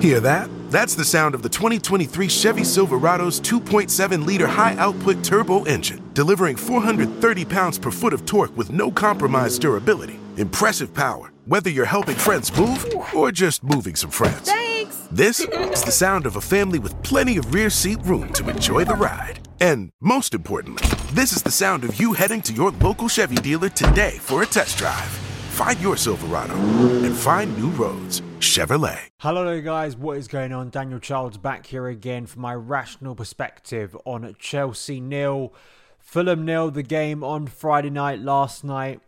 Hear 0.00 0.20
that? 0.20 0.48
That's 0.70 0.94
the 0.94 1.04
sound 1.04 1.34
of 1.34 1.42
the 1.42 1.48
2023 1.48 2.28
Chevy 2.28 2.62
Silverado's 2.62 3.40
2.7 3.40 4.24
liter 4.24 4.46
high 4.46 4.74
output 4.76 5.22
turbo 5.22 5.64
engine, 5.64 6.02
delivering 6.14 6.56
430 6.56 7.44
pounds 7.44 7.78
per 7.78 7.90
foot 7.90 8.12
of 8.12 8.24
torque 8.24 8.56
with 8.56 8.70
no 8.70 8.90
compromised 8.90 9.60
durability. 9.60 10.18
Impressive 10.36 10.94
power, 10.94 11.32
whether 11.44 11.68
you're 11.68 11.84
helping 11.84 12.14
friends 12.14 12.56
move 12.56 12.86
or 13.14 13.30
just 13.32 13.62
moving 13.64 13.94
some 13.96 14.10
friends. 14.10 14.48
Thanks! 14.48 15.08
This 15.10 15.40
is 15.40 15.82
the 15.82 15.92
sound 15.92 16.24
of 16.24 16.36
a 16.36 16.40
family 16.40 16.78
with 16.78 17.02
plenty 17.02 17.36
of 17.36 17.52
rear 17.52 17.68
seat 17.68 17.98
room 18.04 18.32
to 18.34 18.48
enjoy 18.48 18.84
the 18.84 18.94
ride. 18.94 19.40
And 19.60 19.90
most 20.00 20.34
importantly, 20.34 20.88
this 21.12 21.32
is 21.32 21.42
the 21.42 21.50
sound 21.50 21.84
of 21.84 22.00
you 22.00 22.12
heading 22.12 22.42
to 22.42 22.54
your 22.54 22.70
local 22.70 23.08
Chevy 23.08 23.36
dealer 23.36 23.68
today 23.68 24.18
for 24.20 24.44
a 24.44 24.46
test 24.46 24.78
drive. 24.78 25.10
Find 25.50 25.78
your 25.80 25.96
Silverado 25.96 26.54
and 26.54 27.14
find 27.14 27.54
new 27.58 27.70
roads. 27.70 28.22
Chevrolet. 28.40 29.10
Hello 29.18 29.60
guys, 29.60 29.94
what 29.94 30.16
is 30.16 30.26
going 30.26 30.50
on? 30.50 30.70
Daniel 30.70 30.98
Childs 30.98 31.36
back 31.36 31.66
here 31.66 31.86
again 31.88 32.24
for 32.24 32.40
my 32.40 32.54
rational 32.54 33.14
perspective 33.14 33.94
on 34.06 34.34
Chelsea 34.38 34.98
nil, 34.98 35.52
Fulham 35.98 36.46
nil, 36.46 36.70
the 36.70 36.82
game 36.82 37.22
on 37.22 37.46
Friday 37.46 37.90
night 37.90 38.18
last 38.18 38.64
night. 38.64 39.02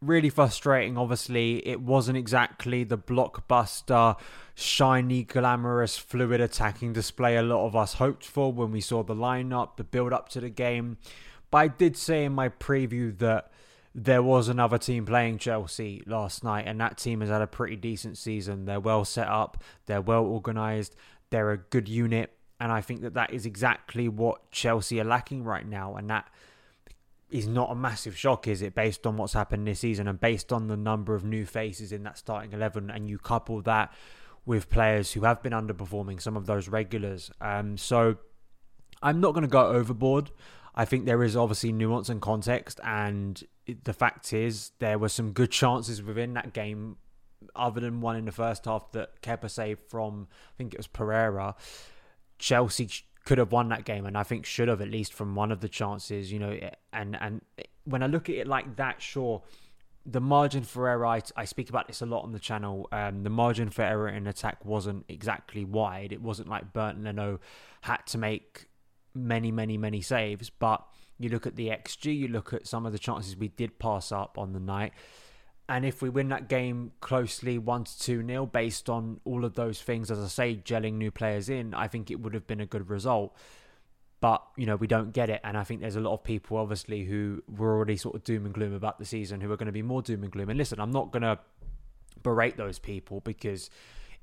Really 0.00 0.30
frustrating, 0.30 0.96
obviously. 0.96 1.66
It 1.68 1.82
wasn't 1.82 2.16
exactly 2.16 2.82
the 2.82 2.96
blockbuster, 2.96 4.18
shiny, 4.54 5.22
glamorous, 5.22 5.98
fluid 5.98 6.40
attacking 6.40 6.94
display 6.94 7.36
a 7.36 7.42
lot 7.42 7.66
of 7.66 7.76
us 7.76 7.94
hoped 7.94 8.24
for 8.24 8.50
when 8.54 8.72
we 8.72 8.80
saw 8.80 9.02
the 9.02 9.14
lineup, 9.14 9.76
the 9.76 9.84
build 9.84 10.14
up 10.14 10.30
to 10.30 10.40
the 10.40 10.48
game. 10.48 10.96
But 11.50 11.58
I 11.58 11.68
did 11.68 11.94
say 11.94 12.24
in 12.24 12.32
my 12.32 12.48
preview 12.48 13.16
that 13.18 13.51
there 13.94 14.22
was 14.22 14.48
another 14.48 14.78
team 14.78 15.04
playing 15.04 15.38
Chelsea 15.38 16.02
last 16.06 16.42
night, 16.42 16.64
and 16.66 16.80
that 16.80 16.96
team 16.96 17.20
has 17.20 17.28
had 17.28 17.42
a 17.42 17.46
pretty 17.46 17.76
decent 17.76 18.16
season. 18.16 18.64
They're 18.64 18.80
well 18.80 19.04
set 19.04 19.28
up, 19.28 19.62
they're 19.86 20.00
well 20.00 20.24
organised, 20.24 20.96
they're 21.30 21.50
a 21.50 21.58
good 21.58 21.88
unit, 21.88 22.32
and 22.58 22.72
I 22.72 22.80
think 22.80 23.02
that 23.02 23.14
that 23.14 23.32
is 23.32 23.44
exactly 23.44 24.08
what 24.08 24.50
Chelsea 24.50 25.00
are 25.00 25.04
lacking 25.04 25.44
right 25.44 25.66
now, 25.66 25.96
and 25.96 26.08
that 26.08 26.28
is 27.28 27.46
not 27.46 27.70
a 27.70 27.74
massive 27.74 28.16
shock, 28.16 28.46
is 28.46 28.62
it, 28.62 28.74
based 28.74 29.06
on 29.06 29.16
what's 29.16 29.32
happened 29.32 29.66
this 29.66 29.80
season 29.80 30.06
and 30.06 30.20
based 30.20 30.52
on 30.52 30.68
the 30.68 30.76
number 30.76 31.14
of 31.14 31.24
new 31.24 31.44
faces 31.44 31.92
in 31.92 32.02
that 32.04 32.16
starting 32.16 32.52
11, 32.52 32.90
and 32.90 33.10
you 33.10 33.18
couple 33.18 33.60
that 33.62 33.92
with 34.44 34.70
players 34.70 35.12
who 35.12 35.22
have 35.22 35.42
been 35.42 35.52
underperforming, 35.52 36.20
some 36.20 36.36
of 36.36 36.46
those 36.46 36.68
regulars. 36.68 37.30
Um, 37.40 37.76
so 37.76 38.16
I'm 39.02 39.20
not 39.20 39.34
going 39.34 39.42
to 39.42 39.48
go 39.48 39.66
overboard. 39.66 40.30
I 40.74 40.84
think 40.84 41.04
there 41.04 41.22
is 41.22 41.36
obviously 41.36 41.72
nuance 41.72 42.08
and 42.08 42.20
context, 42.20 42.80
and 42.82 43.42
the 43.84 43.92
fact 43.92 44.32
is 44.32 44.72
there 44.78 44.98
were 44.98 45.08
some 45.08 45.32
good 45.32 45.50
chances 45.50 46.02
within 46.02 46.34
that 46.34 46.52
game, 46.52 46.96
other 47.54 47.80
than 47.80 48.00
one 48.00 48.16
in 48.16 48.24
the 48.24 48.32
first 48.32 48.64
half 48.64 48.90
that 48.92 49.20
Kepa 49.20 49.50
saved 49.50 49.82
from 49.88 50.28
I 50.30 50.54
think 50.56 50.74
it 50.74 50.78
was 50.78 50.86
Pereira. 50.86 51.54
Chelsea 52.38 52.88
could 53.24 53.38
have 53.38 53.52
won 53.52 53.68
that 53.68 53.84
game, 53.84 54.06
and 54.06 54.16
I 54.16 54.22
think 54.22 54.46
should 54.46 54.68
have 54.68 54.80
at 54.80 54.88
least 54.88 55.12
from 55.12 55.34
one 55.34 55.52
of 55.52 55.60
the 55.60 55.68
chances. 55.68 56.32
You 56.32 56.38
know, 56.38 56.58
and 56.92 57.16
and 57.20 57.42
when 57.84 58.02
I 58.02 58.06
look 58.06 58.28
at 58.28 58.36
it 58.36 58.46
like 58.46 58.76
that, 58.76 59.02
sure. 59.02 59.42
The 60.04 60.20
margin 60.20 60.64
for 60.64 60.88
error, 60.88 61.06
I, 61.06 61.20
I 61.36 61.44
speak 61.44 61.70
about 61.70 61.86
this 61.86 62.02
a 62.02 62.06
lot 62.06 62.24
on 62.24 62.32
the 62.32 62.40
channel. 62.40 62.88
Um, 62.90 63.22
the 63.22 63.30
margin 63.30 63.70
for 63.70 63.82
error 63.82 64.08
in 64.08 64.26
attack 64.26 64.64
wasn't 64.64 65.04
exactly 65.08 65.64
wide. 65.64 66.10
It 66.10 66.20
wasn't 66.20 66.48
like 66.48 66.72
Bernd 66.72 67.04
Leno 67.04 67.38
had 67.82 67.98
to 68.06 68.18
make 68.18 68.66
many, 69.14 69.50
many, 69.50 69.76
many 69.76 70.00
saves. 70.00 70.50
But 70.50 70.84
you 71.18 71.28
look 71.28 71.46
at 71.46 71.56
the 71.56 71.68
XG, 71.68 72.16
you 72.16 72.28
look 72.28 72.52
at 72.52 72.66
some 72.66 72.86
of 72.86 72.92
the 72.92 72.98
chances 72.98 73.36
we 73.36 73.48
did 73.48 73.78
pass 73.78 74.12
up 74.12 74.38
on 74.38 74.52
the 74.52 74.60
night. 74.60 74.92
And 75.68 75.84
if 75.84 76.02
we 76.02 76.08
win 76.08 76.28
that 76.30 76.48
game 76.48 76.92
closely 77.00 77.56
1 77.56 77.84
to 77.84 77.98
2 78.00 78.22
nil, 78.22 78.46
based 78.46 78.90
on 78.90 79.20
all 79.24 79.44
of 79.44 79.54
those 79.54 79.80
things, 79.80 80.10
as 80.10 80.18
I 80.18 80.26
say, 80.26 80.56
gelling 80.56 80.94
new 80.94 81.10
players 81.10 81.48
in, 81.48 81.72
I 81.72 81.88
think 81.88 82.10
it 82.10 82.20
would 82.20 82.34
have 82.34 82.46
been 82.46 82.60
a 82.60 82.66
good 82.66 82.90
result. 82.90 83.36
But, 84.20 84.42
you 84.56 84.66
know, 84.66 84.76
we 84.76 84.86
don't 84.86 85.12
get 85.12 85.30
it. 85.30 85.40
And 85.42 85.56
I 85.56 85.64
think 85.64 85.80
there's 85.80 85.96
a 85.96 86.00
lot 86.00 86.14
of 86.14 86.24
people, 86.24 86.56
obviously, 86.56 87.04
who 87.04 87.42
were 87.48 87.74
already 87.74 87.96
sort 87.96 88.14
of 88.14 88.24
doom 88.24 88.44
and 88.44 88.54
gloom 88.54 88.72
about 88.72 88.98
the 88.98 89.04
season 89.04 89.40
who 89.40 89.50
are 89.50 89.56
going 89.56 89.66
to 89.66 89.72
be 89.72 89.82
more 89.82 90.02
doom 90.02 90.22
and 90.22 90.32
gloom. 90.32 90.48
And 90.48 90.58
listen, 90.58 90.80
I'm 90.80 90.92
not 90.92 91.10
going 91.10 91.22
to 91.22 91.38
berate 92.22 92.56
those 92.56 92.78
people 92.78 93.20
because 93.20 93.70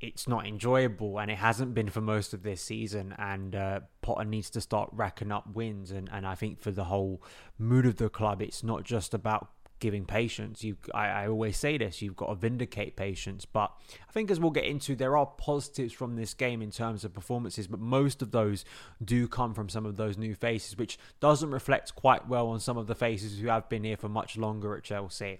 it's 0.01 0.27
not 0.27 0.47
enjoyable 0.47 1.19
and 1.19 1.29
it 1.29 1.37
hasn't 1.37 1.73
been 1.73 1.89
for 1.89 2.01
most 2.01 2.33
of 2.33 2.43
this 2.43 2.61
season 2.61 3.13
and 3.17 3.55
uh, 3.55 3.79
Potter 4.01 4.23
needs 4.23 4.49
to 4.51 4.61
start 4.61 4.89
racking 4.93 5.31
up 5.31 5.53
wins 5.53 5.91
and, 5.91 6.09
and 6.11 6.25
I 6.25 6.35
think 6.35 6.59
for 6.59 6.71
the 6.71 6.85
whole 6.85 7.21
mood 7.57 7.85
of 7.85 7.97
the 7.97 8.09
club 8.09 8.41
it's 8.41 8.63
not 8.63 8.83
just 8.83 9.13
about 9.13 9.49
giving 9.79 10.05
patience. 10.05 10.63
You 10.63 10.77
I, 10.93 11.07
I 11.07 11.27
always 11.27 11.57
say 11.57 11.77
this 11.77 12.01
you've 12.01 12.15
got 12.15 12.27
to 12.27 12.35
vindicate 12.35 12.95
patience 12.95 13.45
but 13.45 13.71
I 14.07 14.11
think 14.11 14.31
as 14.31 14.39
we'll 14.39 14.51
get 14.51 14.65
into 14.65 14.95
there 14.95 15.17
are 15.17 15.25
positives 15.25 15.93
from 15.93 16.15
this 16.15 16.33
game 16.33 16.61
in 16.61 16.71
terms 16.71 17.03
of 17.03 17.13
performances 17.13 17.67
but 17.67 17.79
most 17.79 18.21
of 18.21 18.31
those 18.31 18.63
do 19.03 19.27
come 19.27 19.53
from 19.53 19.69
some 19.69 19.85
of 19.85 19.97
those 19.97 20.17
new 20.17 20.35
faces 20.35 20.77
which 20.77 20.97
doesn't 21.19 21.51
reflect 21.51 21.95
quite 21.95 22.27
well 22.27 22.47
on 22.47 22.59
some 22.59 22.77
of 22.77 22.87
the 22.87 22.95
faces 22.95 23.39
who 23.39 23.47
have 23.47 23.67
been 23.69 23.83
here 23.83 23.97
for 23.97 24.09
much 24.09 24.37
longer 24.37 24.75
at 24.75 24.83
Chelsea 24.83 25.39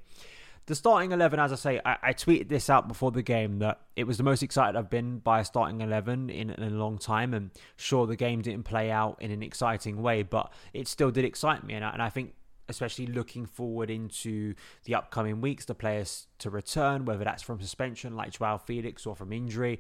the 0.70 0.76
starting 0.76 1.12
11, 1.12 1.40
as 1.40 1.52
I 1.52 1.56
say, 1.56 1.82
I, 1.84 1.98
I, 2.04 2.14
tweeted 2.14 2.48
this 2.48 2.70
out 2.70 2.88
before 2.88 3.10
the 3.10 3.24
game 3.24 3.58
that 3.58 3.82
it 3.96 4.04
was 4.04 4.18
the 4.18 4.24
most 4.24 4.44
excited 4.44 4.78
I've 4.78 4.90
been 4.90 5.18
by 5.18 5.40
a 5.40 5.44
starting 5.44 5.82
11 5.82 6.30
in, 6.30 6.52
in, 6.52 6.64
a 6.64 6.70
long 6.70 7.00
time. 7.00 7.34
And 7.34 7.50
sure, 7.76 8.06
the 8.06 8.16
game 8.16 8.44
didn't 8.44 8.66
play 8.66 8.92
out 8.92 9.20
in 9.20 9.32
an 9.32 9.42
exciting 9.42 10.00
way, 10.00 10.22
but 10.22 10.54
it 10.72 10.88
still 10.88 11.10
did 11.10 11.26
excite 11.26 11.64
me. 11.64 11.74
And 11.74 11.84
I, 11.84 11.90
and 11.90 12.04
I 12.04 12.10
think, 12.10 12.36
especially 12.68 13.08
looking 13.08 13.48
forward 13.48 13.90
into 13.90 14.54
the 14.84 14.94
upcoming 14.94 15.42
weeks, 15.42 15.66
the 15.66 15.74
players 15.74 16.28
to 16.38 16.52
return, 16.52 17.04
whether 17.04 17.24
that's 17.24 17.42
from 17.42 17.60
suspension 17.60 18.16
like 18.16 18.34
Joao 18.38 18.60
Felix 18.60 19.08
or 19.08 19.16
from 19.16 19.34
injury, 19.34 19.80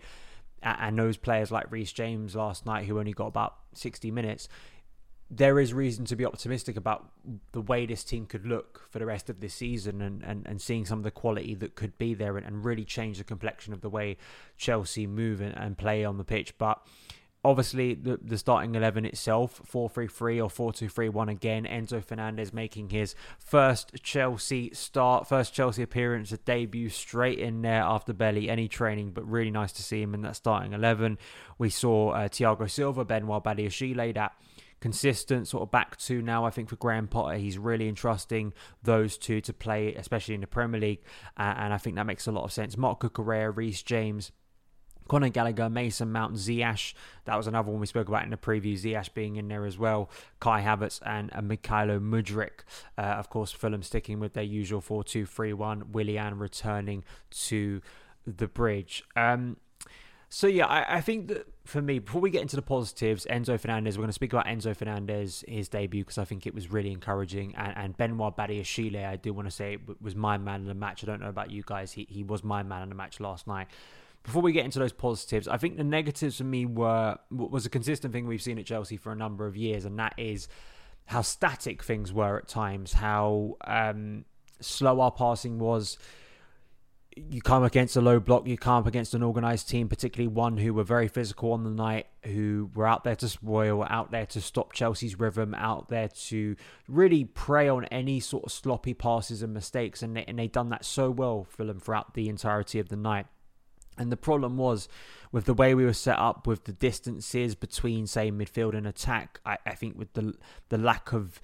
and 0.63 0.97
those 0.97 1.17
players 1.17 1.51
like 1.51 1.71
Reece 1.71 1.93
James 1.93 2.35
last 2.35 2.65
night 2.65 2.85
who 2.85 2.97
only 2.97 3.13
got 3.13 3.27
about 3.27 3.57
60 3.75 4.09
minutes 4.09 4.49
there 5.31 5.59
is 5.59 5.73
reason 5.73 6.05
to 6.05 6.15
be 6.15 6.25
optimistic 6.25 6.75
about 6.75 7.11
the 7.51 7.61
way 7.61 7.85
this 7.85 8.03
team 8.03 8.25
could 8.25 8.47
look 8.47 8.87
for 8.89 8.97
the 8.97 9.05
rest 9.05 9.29
of 9.29 9.39
this 9.39 9.53
season 9.53 10.01
and, 10.01 10.23
and, 10.23 10.47
and 10.47 10.59
seeing 10.59 10.85
some 10.85 10.97
of 10.97 11.03
the 11.03 11.11
quality 11.11 11.53
that 11.53 11.75
could 11.75 11.97
be 11.99 12.15
there 12.15 12.35
and, 12.37 12.45
and 12.45 12.65
really 12.65 12.83
change 12.83 13.19
the 13.19 13.23
complexion 13.23 13.71
of 13.71 13.81
the 13.81 13.89
way 13.89 14.17
Chelsea 14.57 15.05
move 15.05 15.39
and, 15.39 15.55
and 15.55 15.77
play 15.77 16.03
on 16.03 16.17
the 16.17 16.23
pitch. 16.23 16.57
But 16.57 16.81
obviously, 17.45 17.93
the, 17.93 18.19
the 18.19 18.39
starting 18.39 18.73
11 18.73 19.05
itself 19.05 19.61
4 19.65 19.87
3 19.87 20.07
3 20.07 20.41
or 20.41 20.49
4 20.49 20.73
2 20.73 20.89
3 20.89 21.09
1 21.09 21.29
again. 21.29 21.65
Enzo 21.65 22.03
Fernandez 22.03 22.51
making 22.51 22.89
his 22.89 23.13
first 23.37 24.01
Chelsea 24.01 24.73
start, 24.73 25.27
first 25.27 25.53
Chelsea 25.53 25.83
appearance, 25.83 26.31
a 26.31 26.37
debut 26.37 26.89
straight 26.89 27.37
in 27.37 27.61
there 27.61 27.83
after 27.83 28.13
barely 28.13 28.49
any 28.49 28.67
training, 28.67 29.11
but 29.11 29.29
really 29.29 29.51
nice 29.51 29.73
to 29.73 29.83
see 29.83 30.01
him 30.01 30.15
in 30.15 30.21
that 30.21 30.35
starting 30.35 30.73
11. 30.73 31.19
We 31.59 31.69
saw 31.69 32.13
uh, 32.13 32.29
Thiago 32.29 32.67
Silva, 32.67 33.05
Benoit 33.05 33.43
Badiashile, 33.43 34.15
that 34.15 34.33
consistent 34.79 35.47
sort 35.47 35.63
of 35.63 35.71
back 35.71 35.97
two 35.97 36.21
now. 36.21 36.45
I 36.45 36.49
think 36.49 36.69
for 36.69 36.75
Graham 36.75 37.07
Potter, 37.07 37.37
he's 37.37 37.57
really 37.57 37.87
entrusting 37.87 38.53
those 38.83 39.17
two 39.17 39.41
to 39.41 39.53
play, 39.53 39.93
especially 39.95 40.35
in 40.35 40.41
the 40.41 40.47
Premier 40.47 40.79
League, 40.79 41.01
uh, 41.37 41.53
and 41.57 41.73
I 41.73 41.77
think 41.77 41.95
that 41.95 42.05
makes 42.05 42.27
a 42.27 42.31
lot 42.31 42.43
of 42.43 42.51
sense. 42.51 42.77
Marc 42.77 43.01
Cucurella, 43.01 43.55
Reece 43.55 43.83
James. 43.83 44.31
Conor 45.09 45.29
Gallagher, 45.29 45.69
Mason 45.69 46.11
Mount, 46.11 46.35
Ziyech. 46.35 46.93
That 47.25 47.35
was 47.35 47.47
another 47.47 47.71
one 47.71 47.79
we 47.79 47.87
spoke 47.87 48.07
about 48.07 48.23
in 48.23 48.29
the 48.29 48.37
preview. 48.37 48.79
Ziyech 48.79 49.13
being 49.15 49.37
in 49.37 49.47
there 49.47 49.65
as 49.65 49.77
well. 49.77 50.09
Kai 50.39 50.61
Havertz 50.61 51.01
and 51.03 51.31
uh, 51.33 51.41
Mykhailo 51.41 51.99
Mudryk. 51.99 52.61
Uh, 52.95 53.01
of 53.01 53.29
course, 53.29 53.51
Fulham 53.51 53.81
sticking 53.81 54.19
with 54.19 54.33
their 54.33 54.43
usual 54.43 54.81
4 54.81 55.03
2 55.03 55.25
3 55.25 55.51
1. 55.53 55.91
Willian 55.91 56.37
returning 56.37 57.03
to 57.31 57.81
the 58.25 58.47
bridge. 58.47 59.03
Um, 59.15 59.57
so 60.31 60.45
yeah, 60.45 60.67
I, 60.67 60.97
I, 60.97 61.01
think 61.01 61.29
that 61.29 61.47
for 61.65 61.81
me, 61.81 61.97
before 61.97 62.21
we 62.21 62.29
get 62.29 62.43
into 62.43 62.55
the 62.55 62.61
positives, 62.61 63.25
Enzo 63.29 63.59
Fernandez, 63.59 63.97
we're 63.97 64.03
going 64.03 64.09
to 64.09 64.13
speak 64.13 64.31
about 64.31 64.45
Enzo 64.45 64.75
Fernandez, 64.75 65.43
his 65.47 65.67
debut, 65.69 66.03
because 66.03 66.19
I 66.19 66.23
think 66.23 66.45
it 66.45 66.53
was 66.53 66.71
really 66.71 66.91
encouraging. 66.91 67.55
And, 67.55 67.75
and 67.75 67.97
Benoit 67.97 68.37
Badiashile, 68.37 69.07
I 69.07 69.15
do 69.15 69.33
want 69.33 69.47
to 69.47 69.51
say, 69.51 69.77
was 69.99 70.15
my 70.15 70.37
man 70.37 70.61
in 70.61 70.67
the 70.67 70.75
match. 70.75 71.03
I 71.03 71.07
don't 71.07 71.19
know 71.19 71.29
about 71.29 71.49
you 71.49 71.63
guys. 71.65 71.93
He, 71.93 72.05
he 72.07 72.23
was 72.23 72.43
my 72.43 72.61
man 72.61 72.83
in 72.83 72.89
the 72.89 72.95
match 72.95 73.19
last 73.19 73.47
night. 73.47 73.69
Before 74.21 74.43
we 74.43 74.51
get 74.51 74.65
into 74.65 74.77
those 74.77 74.93
positives, 74.93 75.47
I 75.47 75.57
think 75.57 75.77
the 75.77 75.83
negatives 75.83 76.37
for 76.37 76.43
me 76.43 76.65
were 76.65 77.17
was 77.31 77.65
a 77.65 77.69
consistent 77.69 78.13
thing 78.13 78.27
we've 78.27 78.41
seen 78.41 78.59
at 78.59 78.65
Chelsea 78.65 78.97
for 78.97 79.11
a 79.11 79.15
number 79.15 79.47
of 79.47 79.57
years, 79.57 79.85
and 79.85 79.97
that 79.97 80.13
is 80.17 80.47
how 81.05 81.21
static 81.21 81.81
things 81.83 82.13
were 82.13 82.37
at 82.37 82.47
times, 82.47 82.93
how 82.93 83.55
um, 83.65 84.25
slow 84.59 84.99
our 84.99 85.09
passing 85.09 85.57
was 85.57 85.97
you 87.29 87.41
come 87.41 87.63
against 87.63 87.95
a 87.95 88.01
low 88.01 88.19
block, 88.19 88.47
you 88.47 88.57
come 88.57 88.75
up 88.75 88.87
against 88.87 89.13
an 89.13 89.23
organised 89.23 89.69
team, 89.69 89.87
particularly 89.87 90.27
one 90.27 90.57
who 90.57 90.73
were 90.73 90.83
very 90.83 91.07
physical 91.07 91.51
on 91.51 91.63
the 91.63 91.69
night, 91.69 92.07
who 92.25 92.69
were 92.73 92.87
out 92.87 93.03
there 93.03 93.15
to 93.17 93.27
spoil, 93.27 93.85
out 93.89 94.11
there 94.11 94.25
to 94.27 94.41
stop 94.41 94.73
Chelsea's 94.73 95.19
rhythm, 95.19 95.53
out 95.55 95.89
there 95.89 96.07
to 96.07 96.55
really 96.87 97.25
prey 97.25 97.67
on 97.67 97.85
any 97.85 98.19
sort 98.19 98.45
of 98.45 98.51
sloppy 98.51 98.93
passes 98.93 99.41
and 99.41 99.53
mistakes. 99.53 100.01
And, 100.01 100.15
they, 100.15 100.23
and 100.25 100.39
they've 100.39 100.51
done 100.51 100.69
that 100.69 100.85
so 100.85 101.09
well 101.09 101.43
for 101.43 101.65
them 101.65 101.79
throughout 101.79 102.13
the 102.13 102.29
entirety 102.29 102.79
of 102.79 102.89
the 102.89 102.95
night. 102.95 103.25
And 103.97 104.11
the 104.11 104.17
problem 104.17 104.55
was 104.55 104.87
with 105.31 105.45
the 105.45 105.53
way 105.53 105.75
we 105.75 105.85
were 105.85 105.93
set 105.93 106.17
up, 106.17 106.47
with 106.47 106.63
the 106.63 106.71
distances 106.71 107.53
between, 107.55 108.07
say, 108.07 108.31
midfield 108.31 108.75
and 108.75 108.87
attack. 108.87 109.41
I, 109.45 109.57
I 109.65 109.75
think 109.75 109.97
with 109.97 110.13
the 110.13 110.35
the 110.69 110.77
lack 110.77 111.11
of 111.11 111.41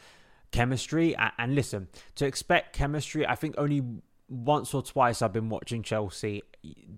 chemistry. 0.52 1.16
And 1.38 1.54
listen, 1.54 1.90
to 2.16 2.26
expect 2.26 2.76
chemistry, 2.76 3.28
I 3.28 3.36
think 3.36 3.56
only 3.58 3.82
once 4.28 4.74
or 4.74 4.82
twice 4.82 5.22
I've 5.22 5.34
been 5.34 5.50
watching 5.50 5.84
Chelsea. 5.84 6.44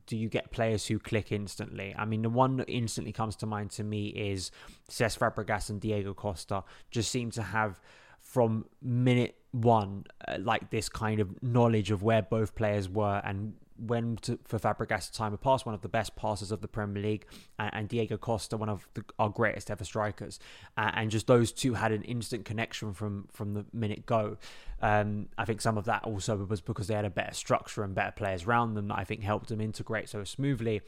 Do 0.05 0.15
you 0.15 0.29
get 0.29 0.51
players 0.51 0.87
who 0.87 0.99
click 0.99 1.31
instantly? 1.31 1.93
I 1.97 2.05
mean, 2.05 2.21
the 2.21 2.29
one 2.29 2.57
that 2.57 2.69
instantly 2.69 3.11
comes 3.11 3.35
to 3.37 3.45
mind 3.45 3.71
to 3.71 3.83
me 3.83 4.07
is 4.07 4.51
Cesc 4.89 5.17
Fabregas 5.17 5.69
and 5.69 5.81
Diego 5.81 6.13
Costa. 6.13 6.63
Just 6.89 7.11
seem 7.11 7.31
to 7.31 7.41
have 7.41 7.79
from 8.21 8.65
minute 8.81 9.35
one, 9.51 10.05
uh, 10.27 10.37
like 10.39 10.69
this 10.69 10.89
kind 10.89 11.19
of 11.19 11.41
knowledge 11.41 11.91
of 11.91 12.03
where 12.03 12.21
both 12.21 12.55
players 12.55 12.89
were 12.89 13.21
and 13.23 13.53
when 13.77 14.17
to, 14.17 14.39
for 14.43 14.59
Fabregas 14.59 15.11
time 15.11 15.33
of 15.33 15.41
pass, 15.41 15.65
one 15.65 15.75
of 15.75 15.81
the 15.81 15.89
best 15.89 16.15
passers 16.15 16.51
of 16.51 16.61
the 16.61 16.67
Premier 16.67 17.01
League, 17.01 17.25
and, 17.59 17.69
and 17.73 17.89
Diego 17.89 18.17
Costa, 18.17 18.57
one 18.57 18.69
of 18.69 18.87
the, 18.93 19.03
our 19.19 19.29
greatest 19.29 19.69
ever 19.71 19.83
strikers, 19.83 20.39
uh, 20.77 20.91
and 20.93 21.11
just 21.11 21.27
those 21.27 21.51
two 21.51 21.73
had 21.73 21.91
an 21.91 22.03
instant 22.03 22.45
connection 22.45 22.93
from 22.93 23.27
from 23.31 23.53
the 23.53 23.65
minute 23.73 24.05
go. 24.05 24.37
Um, 24.81 25.27
I 25.37 25.45
think 25.45 25.61
some 25.61 25.77
of 25.77 25.85
that 25.85 26.03
also 26.03 26.37
was 26.37 26.61
because 26.61 26.87
they 26.87 26.93
had 26.93 27.05
a 27.05 27.09
better 27.09 27.33
structure 27.33 27.83
and 27.83 27.95
better 27.95 28.11
players 28.11 28.43
around 28.43 28.75
them 28.75 28.87
that 28.89 28.99
I 28.99 29.03
think 29.03 29.23
helped 29.23 29.49
them 29.49 29.61
integrate 29.61 30.09
so 30.09 30.23
smoothly. 30.23 30.81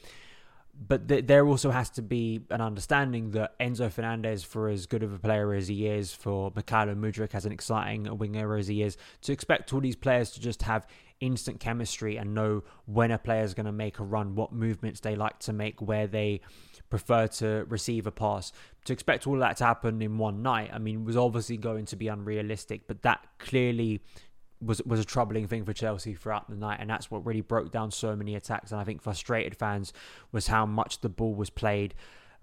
But 0.74 1.08
th- 1.08 1.28
there 1.28 1.46
also 1.46 1.72
has 1.72 1.90
to 1.92 2.02
be 2.02 2.42
an 2.50 2.62
understanding 2.62 3.32
that 3.32 3.58
Enzo 3.60 3.92
Fernandez, 3.92 4.44
for 4.44 4.70
as 4.70 4.86
good 4.86 5.04
of 5.04 5.14
a 5.14 5.20
player 5.20 5.54
as 5.54 5.68
he 5.68 5.88
is, 5.88 6.14
for 6.14 6.52
Mykhailo 6.52 6.98
Mudryk 6.98 7.36
as 7.36 7.46
an 7.46 7.52
exciting 7.52 8.18
winger 8.18 8.56
as 8.56 8.68
he 8.68 8.82
is, 8.82 8.98
to 9.22 9.34
expect 9.34 9.74
all 9.74 9.82
these 9.82 9.98
players 9.98 10.32
to 10.32 10.40
just 10.40 10.64
have 10.64 10.88
instant 11.20 11.60
chemistry 11.60 12.18
and 12.18 12.34
know 12.34 12.64
when 12.86 13.12
a 13.12 13.18
player 13.18 13.44
is 13.44 13.54
going 13.54 13.66
to 13.66 13.72
make 13.72 14.00
a 14.00 14.04
run, 14.04 14.36
what 14.36 14.54
movements 14.54 15.02
they 15.02 15.16
like 15.16 15.38
to 15.40 15.54
make, 15.54 15.82
where 15.82 16.08
they 16.08 16.42
prefer 16.90 17.28
to 17.28 17.66
receive 17.68 18.08
a 18.08 18.12
pass. 18.12 18.52
To 18.86 18.94
expect 18.94 19.28
all 19.28 19.38
that 19.40 19.58
to 19.58 19.66
happen 19.66 20.02
in 20.02 20.18
one 20.18 20.42
night, 20.42 20.72
I 20.74 20.80
mean, 20.80 21.06
was 21.06 21.18
obviously 21.18 21.58
going 21.58 21.86
to 21.88 21.96
be 21.96 22.08
unrealistic, 22.08 22.88
but 22.88 23.02
that 23.04 23.26
clearly 23.38 24.02
was 24.62 24.82
was 24.84 25.00
a 25.00 25.06
troubling 25.06 25.48
thing 25.48 25.66
for 25.66 25.74
Chelsea 25.74 26.14
throughout 26.14 26.50
the 26.50 26.56
night, 26.56 26.80
and 26.80 26.90
that's 26.90 27.10
what 27.10 27.26
really 27.26 27.42
broke 27.42 27.72
down 27.72 27.92
so 27.92 28.16
many 28.16 28.36
attacks. 28.36 28.72
And 28.72 28.80
I 28.80 28.84
think 28.84 29.02
frustrated 29.02 29.56
fans 29.56 29.94
was 30.32 30.48
how 30.48 30.66
much 30.66 31.02
the 31.02 31.10
ball 31.10 31.34
was 31.34 31.50
played 31.50 31.94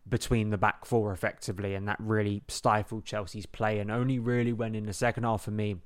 between 0.08 0.50
the 0.50 0.58
back 0.58 0.84
four 0.84 1.12
effectively, 1.12 1.74
and 1.74 1.86
that 1.88 1.96
really 1.98 2.42
stifled 2.48 3.04
Chelsea's 3.04 3.46
play. 3.46 3.78
And 3.78 3.90
only 3.90 4.18
really 4.18 4.52
when 4.52 4.74
in 4.74 4.86
the 4.86 4.92
second 4.92 5.24
half 5.24 5.42
for 5.42 5.50
me 5.50 5.76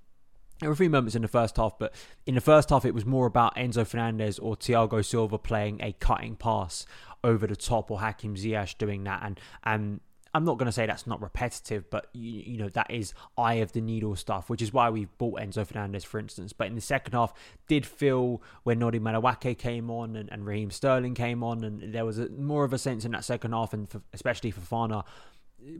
there 0.60 0.68
were 0.68 0.74
a 0.74 0.76
few 0.76 0.90
moments 0.90 1.14
in 1.14 1.22
the 1.22 1.28
first 1.28 1.56
half, 1.56 1.78
but 1.78 1.94
in 2.26 2.34
the 2.34 2.40
first 2.40 2.68
half, 2.68 2.84
it 2.84 2.94
was 2.94 3.06
more 3.06 3.26
about 3.26 3.56
Enzo 3.56 3.86
Fernandez 3.86 4.38
or 4.38 4.56
Thiago 4.56 5.02
Silva 5.02 5.38
playing 5.38 5.80
a 5.82 5.92
cutting 5.94 6.36
pass 6.36 6.84
over 7.24 7.46
the 7.46 7.56
top, 7.56 7.90
or 7.90 8.00
Hakim 8.00 8.36
Ziyech 8.36 8.76
doing 8.76 9.04
that. 9.04 9.22
And 9.24 9.40
and 9.64 10.00
I'm 10.32 10.44
not 10.44 10.58
going 10.58 10.66
to 10.66 10.72
say 10.72 10.86
that's 10.86 11.06
not 11.06 11.20
repetitive, 11.20 11.90
but 11.90 12.06
you, 12.12 12.42
you, 12.46 12.58
know 12.58 12.68
that 12.68 12.90
is 12.90 13.14
eye 13.36 13.54
of 13.54 13.72
the 13.72 13.80
needle 13.80 14.14
stuff, 14.14 14.48
which 14.48 14.62
is 14.62 14.72
why 14.72 14.88
we've 14.88 15.16
bought 15.18 15.40
Enzo 15.40 15.66
Fernandez, 15.66 16.04
for 16.04 16.20
instance. 16.20 16.52
But 16.52 16.68
in 16.68 16.76
the 16.76 16.80
second 16.80 17.14
half, 17.14 17.32
did 17.66 17.84
feel 17.84 18.40
when 18.62 18.78
Noni 18.78 19.00
Madueke 19.00 19.58
came 19.58 19.90
on 19.90 20.14
and, 20.14 20.30
and 20.30 20.46
Raheem 20.46 20.70
Sterling 20.70 21.14
came 21.14 21.42
on, 21.42 21.64
and 21.64 21.92
there 21.92 22.04
was 22.04 22.18
a, 22.18 22.28
more 22.28 22.64
of 22.64 22.72
a 22.72 22.78
sense 22.78 23.04
in 23.04 23.10
that 23.12 23.24
second 23.24 23.52
half, 23.52 23.72
and 23.72 23.88
for, 23.88 24.02
especially 24.12 24.52
Fofana, 24.52 25.04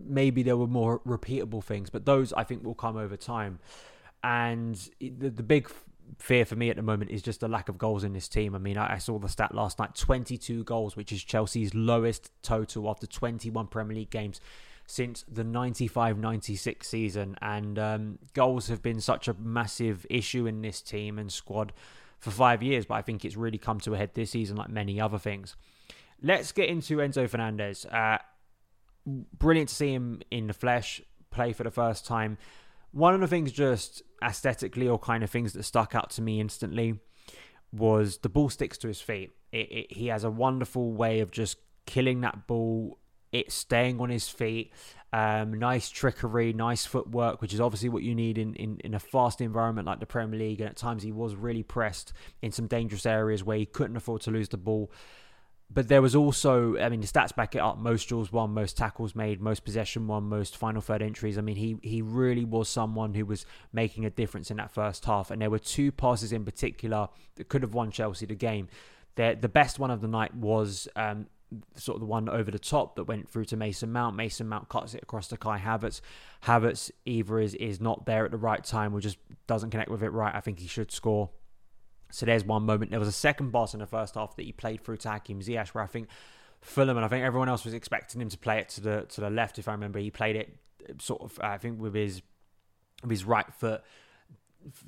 maybe 0.05 0.43
there 0.43 0.57
were 0.57 0.67
more 0.67 0.99
repeatable 1.01 1.63
things. 1.63 1.89
But 1.89 2.05
those 2.05 2.33
I 2.33 2.43
think 2.43 2.65
will 2.65 2.75
come 2.75 2.97
over 2.97 3.17
time. 3.17 3.61
And 4.23 4.77
the, 5.01 5.31
the 5.31 5.43
big 5.43 5.71
fear 6.19 6.45
for 6.45 6.57
me 6.57 6.71
at 6.71 6.77
the 6.77 6.83
moment 6.83 7.11
is 7.11 7.23
just 7.23 7.41
the 7.41 7.49
lack 7.49 7.69
of 7.69 7.79
goals 7.79 8.05
in 8.05 8.13
this 8.13 8.29
team. 8.29 8.55
I 8.55 8.59
mean, 8.59 8.77
I, 8.77 8.95
I, 8.95 8.99
saw 8.99 9.19
the 9.19 9.29
stat 9.29 9.55
last 9.55 9.79
night 9.79 9.95
22 9.95 10.65
goals, 10.65 10.97
which 10.97 11.13
is 11.13 11.23
Chelsea's 11.23 11.75
lowest 11.75 12.31
total 12.43 12.89
after 12.89 13.07
21 13.07 13.67
Premier 13.69 13.97
League 13.97 14.11
games 14.11 14.41
since 14.87 15.25
the 15.31 15.45
95 15.45 16.19
96 16.19 16.89
season. 16.89 17.37
And 17.41 17.79
um, 17.79 18.19
goals 18.35 18.69
have 18.69 18.83
been 18.83 19.01
such 19.01 19.29
a 19.29 19.35
massive 19.35 20.07
issue 20.11 20.47
in 20.47 20.63
this 20.63 20.81
team 20.81 21.19
and 21.19 21.33
squad 21.33 21.73
for 22.19 22.31
five 22.31 22.63
years, 22.63 22.85
but 22.85 22.95
I 22.95 23.03
think 23.03 23.25
it's 23.25 23.37
really 23.37 23.59
come 23.59 23.81
to 23.81 23.95
a 23.95 23.97
head 23.97 24.11
this 24.15 24.33
season, 24.33 24.57
like 24.57 24.69
many 24.69 25.01
other 25.01 25.19
things. 25.19 25.57
Let's 26.23 26.53
get 26.53 26.69
into 26.69 26.97
Enzo 26.99 27.29
Fernandez. 27.29 27.87
Uh, 27.87 28.19
brilliant 29.07 29.71
to 29.71 29.75
see 29.75 29.93
him 29.93 30.21
in 30.31 30.47
the 30.47 30.53
flesh 30.53 31.01
play 31.31 31.53
for 31.53 31.65
the 31.65 31.71
first 31.71 32.07
time. 32.07 32.37
One 32.93 33.15
of 33.15 33.21
the 33.21 33.29
things, 33.29 33.53
just 33.53 34.03
aesthetically, 34.23 34.89
or 34.89 34.99
kind 34.99 35.23
of 35.23 35.31
things 35.31 35.53
that 35.53 35.63
stuck 35.63 35.95
out 35.95 36.11
to 36.11 36.23
me 36.23 36.41
instantly, 36.41 36.99
was 37.73 38.19
the 38.19 38.29
ball 38.29 38.49
sticks 38.49 38.79
to 38.79 38.89
his 38.89 39.01
feet. 39.01 39.31
It, 39.53 39.71
it, 39.71 39.93
he 39.93 40.09
has 40.09 40.25
a 40.25 40.31
wonderful 40.31 40.93
way 40.93 41.21
of 41.21 41.31
just 41.31 41.59
killing 41.87 42.21
that 42.23 42.47
ball, 42.47 42.99
it 43.33 43.53
staying 43.53 44.01
on 44.01 44.11
his 44.11 44.29
feet. 44.29 44.73
Um, 45.13 45.59
nice 45.59 45.89
trickery, 45.89 46.53
nice 46.53 46.85
footwork, 46.85 47.41
which 47.41 47.53
is 47.53 47.61
obviously 47.61 47.89
what 47.89 48.03
you 48.03 48.15
need 48.15 48.39
in, 48.39 48.55
in, 48.55 48.81
in 48.85 48.95
a 48.95 49.01
fast 49.01 49.41
environment 49.41 49.87
like 49.87 50.01
the 50.01 50.07
Premier 50.07 50.39
League. 50.39 50.61
And 50.61 50.71
at 50.71 50.77
times 50.77 51.03
he 51.03 51.13
was 51.13 51.35
really 51.35 51.63
pressed 51.63 52.13
in 52.43 52.53
some 52.53 52.67
dangerous 52.67 53.07
areas 53.07 53.43
where 53.43 53.59
he 53.59 53.67
couldn't 53.67 53.97
afford 53.97 54.21
to 54.23 54.31
lose 54.31 54.49
the 54.49 54.57
ball 54.57 54.91
but 55.73 55.87
there 55.87 56.03
was 56.03 56.17
also, 56.17 56.77
I 56.79 56.89
mean, 56.89 57.01
the 57.01 57.07
stats 57.07 57.35
back 57.35 57.55
it 57.55 57.61
up. 57.61 57.79
Most 57.79 58.09
duels 58.09 58.33
won, 58.33 58.53
most 58.53 58.77
tackles 58.77 59.15
made, 59.15 59.41
most 59.41 59.65
possession 59.65 60.09
won, 60.09 60.25
most 60.25 60.57
final 60.57 60.81
third 60.81 61.01
entries. 61.01 61.39
I 61.39 61.43
mean, 61.43 61.57
he 61.57 61.77
he 61.83 62.03
really 62.03 62.45
was 62.45 62.69
someone 62.69 63.15
who 63.15 63.25
was 63.25 63.47
making 63.73 64.05
a 64.05 64.11
difference 64.11 64.51
in 64.51 64.57
that 64.57 64.73
first 64.73 65.05
half. 65.05 65.31
And 65.31 65.41
there 65.41 65.51
were 65.51 65.61
two 65.61 65.93
passes 65.93 66.33
in 66.33 66.45
particular 66.45 67.09
that 67.37 67.49
could 67.49 67.63
have 67.63 67.73
won 67.73 67.93
Chelsea 67.93 68.27
the 68.27 68.35
game. 68.35 68.69
The 69.15 69.39
the 69.41 69.49
best 69.49 69.79
one 69.79 69.93
of 69.93 70.01
the 70.01 70.09
night 70.09 70.35
was 70.35 70.89
um, 70.97 71.27
sort 71.77 71.97
of 71.97 72.01
the 72.01 72.07
one 72.07 72.29
over 72.29 72.51
the 72.51 72.59
top 72.59 72.97
that 72.97 73.05
went 73.05 73.29
through 73.29 73.45
to 73.47 73.57
Mason 73.57 73.93
Mount. 73.93 74.17
Mason 74.17 74.49
Mount 74.49 74.69
cuts 74.69 74.95
it 74.95 75.05
across 75.05 75.29
to 75.29 75.37
Kai 75.37 75.61
Havertz. 75.61 76.01
Havertz 76.45 76.91
either 77.05 77.39
is 77.39 77.55
is 77.55 77.81
not 77.81 78.07
there 78.07 78.25
at 78.25 78.33
the 78.33 78.37
right 78.37 78.65
time 78.65 78.93
or 78.93 79.01
just 79.01 79.19
doesn't 79.47 79.71
connect 79.71 79.91
with 79.91 80.03
it 80.03 80.11
right. 80.11 80.35
I 80.35 80.41
think 80.41 80.59
he 80.59 80.67
should 80.67 80.91
score. 80.91 81.31
So 82.11 82.27
there's 82.27 82.45
one 82.45 82.65
moment. 82.65 82.91
There 82.91 83.01
was 83.01 83.09
a 83.09 83.13
second 83.13 83.51
boss 83.51 83.75
in 83.75 83.81
the 83.81 83.87
first 83.87 84.15
half 84.15 84.37
that 84.37 84.45
he 84.45 84.53
played 84.53 84.85
through 84.85 84.99
to 84.99 85.11
Hakim 85.11 85.41
Ziyech, 85.41 85.69
where 85.69 85.85
I 85.85 85.87
think 85.87 86.09
Fulham 86.61 86.97
and 86.97 87.05
I 87.05 87.09
think 87.09 87.25
everyone 87.25 87.49
else 87.49 87.65
was 87.65 87.75
expecting 87.75 88.21
him 88.21 88.29
to 88.29 88.39
play 88.39 88.59
it 88.59 88.69
to 88.71 88.81
the 88.81 89.07
to 89.11 89.21
the 89.21 89.31
left. 89.31 89.59
If 89.59 89.69
I 89.69 89.73
remember, 89.73 89.99
he 89.99 90.11
played 90.11 90.37
it 90.37 90.57
sort 91.01 91.23
of 91.23 91.39
I 91.43 91.59
think 91.59 91.81
with 91.81 91.95
his 91.95 92.23
with 93.03 93.11
his 93.11 93.25
right 93.25 93.53
foot 93.55 93.83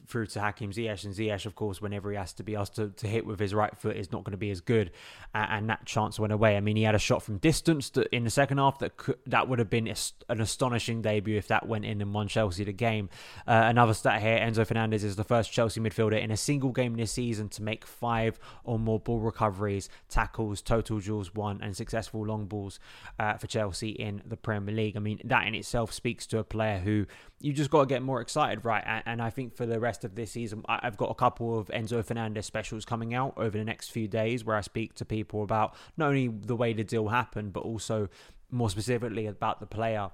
through 0.07 0.27
to 0.27 0.41
Hakim 0.41 0.73
Ziyech. 0.73 1.05
And 1.05 1.15
Ziyech, 1.15 1.47
of 1.47 1.55
course, 1.55 1.81
whenever 1.81 2.11
he 2.11 2.17
has 2.17 2.33
to 2.35 2.43
be 2.43 2.57
asked 2.57 2.77
to, 2.77 2.89
to 2.89 3.07
hit 3.07 3.27
with 3.27 3.39
his 3.39 3.55
right 3.55 3.77
foot, 3.77 3.97
is 3.97 4.13
not 4.13 4.25
going 4.25 4.33
to 4.33 4.39
be 4.39 4.51
as 4.51 4.61
good. 4.61 4.91
Uh, 5.35 5.47
and 5.49 5.69
that 5.71 5.87
chance 5.87 6.19
went 6.19 6.33
away. 6.33 6.57
I 6.57 6.61
mean, 6.61 6.77
he 6.77 6.83
had 6.83 6.95
a 6.95 6.99
shot 7.01 7.23
from 7.23 7.39
distance 7.39 7.91
that 7.91 8.09
in 8.15 8.25
the 8.25 8.31
second 8.31 8.59
half 8.59 8.79
that 8.81 8.97
could, 8.97 9.19
that 9.27 9.49
would 9.49 9.59
have 9.59 9.71
been 9.71 9.89
an 10.29 10.41
astonishing 10.41 11.03
debut 11.03 11.37
if 11.37 11.49
that 11.49 11.67
went 11.67 11.85
in 11.85 12.01
and 12.01 12.13
won 12.13 12.29
Chelsea 12.29 12.65
the 12.65 12.73
game. 12.73 13.09
Uh, 13.47 13.63
another 13.65 13.95
stat 13.95 14.21
here 14.21 14.39
Enzo 14.39 14.67
Fernandez 14.67 15.05
is 15.05 15.17
the 15.17 15.25
first 15.25 15.53
Chelsea 15.53 15.81
midfielder 15.81 16.23
in 16.23 16.31
a 16.31 16.37
single 16.37 16.71
game 16.71 16.97
this 16.97 17.13
season 17.13 17.49
to 17.51 17.63
make 17.63 17.87
five 17.87 18.39
or 18.65 18.79
more 18.79 19.01
ball 19.01 19.21
recoveries, 19.21 19.89
tackles, 20.09 20.61
total 20.61 21.01
duels 21.01 21.35
won, 21.35 21.61
and 21.63 21.77
successful 21.77 22.25
long 22.27 22.47
balls 22.47 22.79
uh, 23.19 23.37
for 23.37 23.47
Chelsea 23.47 23.91
in 23.91 24.23
the 24.27 24.37
Premier 24.37 24.75
League. 24.75 24.97
I 24.97 25.01
mean, 25.01 25.21
that 25.25 25.47
in 25.47 25.55
itself 25.55 25.93
speaks 25.93 26.27
to 26.27 26.39
a 26.39 26.45
player 26.45 26.79
who 26.79 27.07
you 27.41 27.53
just 27.53 27.71
got 27.71 27.81
to 27.81 27.87
get 27.87 28.03
more 28.03 28.21
excited, 28.21 28.65
right? 28.65 28.85
And, 28.87 29.03
and 29.07 29.23
I 29.23 29.31
think 29.31 29.55
for 29.63 29.67
the 29.67 29.79
rest 29.79 30.03
of 30.05 30.17
this 30.17 30.33
season, 30.33 30.65
I've 30.69 30.97
got 30.97 31.09
a 31.13 31.15
couple 31.15 31.57
of 31.57 31.69
Enzo 31.69 32.05
Fernandez 32.05 32.47
specials 32.47 32.85
coming 32.85 33.15
out 33.15 33.35
over 33.37 33.57
the 33.57 33.65
next 33.65 33.91
few 33.91 34.09
days 34.09 34.45
where 34.45 34.57
I 34.57 34.61
speak 34.61 34.95
to 34.95 35.05
people 35.05 35.45
about 35.45 35.77
not 35.97 36.09
only 36.09 36.27
the 36.27 36.57
way 36.57 36.73
the 36.73 36.83
deal 36.83 37.09
happened, 37.09 37.53
but 37.53 37.61
also 37.61 38.09
more 38.53 38.71
specifically 38.71 39.27
about 39.27 39.61
the 39.61 39.67
player 39.67 40.11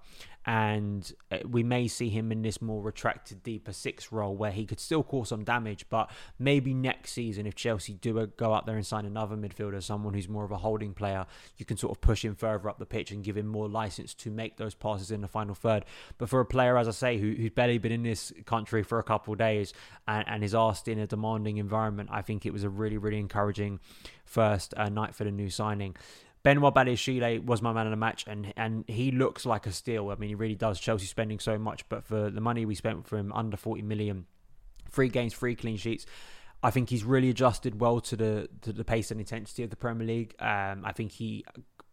and 0.49 1.13
uh, 1.31 1.37
we 1.47 1.63
may 1.63 1.87
see 1.89 2.09
him 2.09 2.33
in 2.33 2.41
this 2.41 2.63
more 2.63 2.81
retracted, 2.81 3.43
deeper 3.43 3.71
six 3.71 4.11
role 4.11 4.35
where 4.35 4.51
he 4.51 4.65
could 4.65 4.81
still 4.81 5.03
cause 5.03 5.29
some 5.29 5.45
damage. 5.45 5.85
But 5.91 6.11
maybe 6.39 6.73
next 6.73 7.13
season, 7.13 7.47
if 7.47 7.55
Chelsea 7.55 7.93
do 7.93 8.27
go 8.39 8.55
out 8.55 8.65
there 8.65 8.77
and 8.77 8.87
sign 8.87 9.05
another 9.05 9.37
midfielder, 9.37 9.83
someone 9.83 10.15
who's 10.15 10.27
more 10.27 10.45
of 10.45 10.51
a 10.51 10.57
holding 10.57 10.95
player, 10.95 11.27
you 11.59 11.67
can 11.67 11.77
sort 11.77 11.95
of 11.95 12.01
push 12.01 12.25
him 12.25 12.35
further 12.35 12.71
up 12.71 12.79
the 12.79 12.87
pitch 12.87 13.11
and 13.11 13.23
give 13.23 13.37
him 13.37 13.47
more 13.47 13.69
license 13.69 14.15
to 14.15 14.31
make 14.31 14.57
those 14.57 14.75
passes 14.75 15.11
in 15.11 15.21
the 15.21 15.29
final 15.29 15.55
third. 15.55 15.85
But 16.17 16.31
for 16.31 16.41
a 16.41 16.47
player, 16.47 16.79
as 16.79 16.89
I 16.89 16.93
say, 16.93 17.19
who, 17.19 17.33
who's 17.33 17.51
barely 17.51 17.77
been 17.77 17.93
in 17.93 18.03
this 18.03 18.33
country 18.47 18.83
for 18.83 18.99
a 18.99 19.05
couple 19.05 19.35
of 19.35 19.39
days 19.39 19.75
and, 20.07 20.25
and 20.27 20.43
is 20.43 20.55
asked 20.55 20.89
in 20.89 20.99
a 20.99 21.07
demanding 21.07 21.59
environment, 21.59 22.09
I 22.11 22.23
think 22.23 22.47
it 22.47 22.55
was 22.55 22.65
a 22.65 22.71
really, 22.71 22.97
really 22.97 23.19
encouraging 23.19 23.81
first 24.25 24.73
uh, 24.79 24.89
night 24.89 25.15
for 25.15 25.25
the 25.25 25.31
new 25.31 25.51
signing. 25.51 25.95
Benoit 26.43 26.75
Badiashile 26.75 27.45
was 27.45 27.61
my 27.63 27.73
man 27.73 27.87
of 27.87 27.91
the 27.91 27.97
match, 27.97 28.25
and 28.27 28.53
and 28.57 28.85
he 28.89 29.11
looks 29.11 29.45
like 29.45 29.67
a 29.67 29.73
steal. 29.73 30.11
I 30.11 30.15
mean, 30.17 30.29
he 30.29 30.35
really 30.35 30.55
does. 30.55 30.79
Chelsea 30.79 31.07
spending 31.07 31.39
so 31.39 31.59
much, 31.59 31.89
but 31.89 32.05
for 32.05 32.31
the 32.31 32.41
money 32.41 32.65
we 32.65 32.75
spent 32.75 33.07
for 33.07 33.19
him, 33.19 33.33
under 33.33 33.57
40 33.57 33.83
million, 33.83 34.27
three 34.91 35.09
games, 35.09 35.35
three 35.35 35.55
clean 35.55 35.77
sheets. 35.77 36.07
I 36.63 36.71
think 36.71 36.91
he's 36.91 37.05
really 37.05 37.31
adjusted 37.31 37.81
well 37.81 38.01
to 38.01 38.17
the 38.17 38.49
to 38.63 38.73
the 38.73 38.85
pace 38.85 39.11
and 39.11 39.21
intensity 39.21 39.63
of 39.63 39.71
the 39.71 39.77
Premier 39.77 40.07
League. 40.07 40.35
Um, 40.41 40.83
I 40.85 40.93
think 40.93 41.13
he 41.13 41.45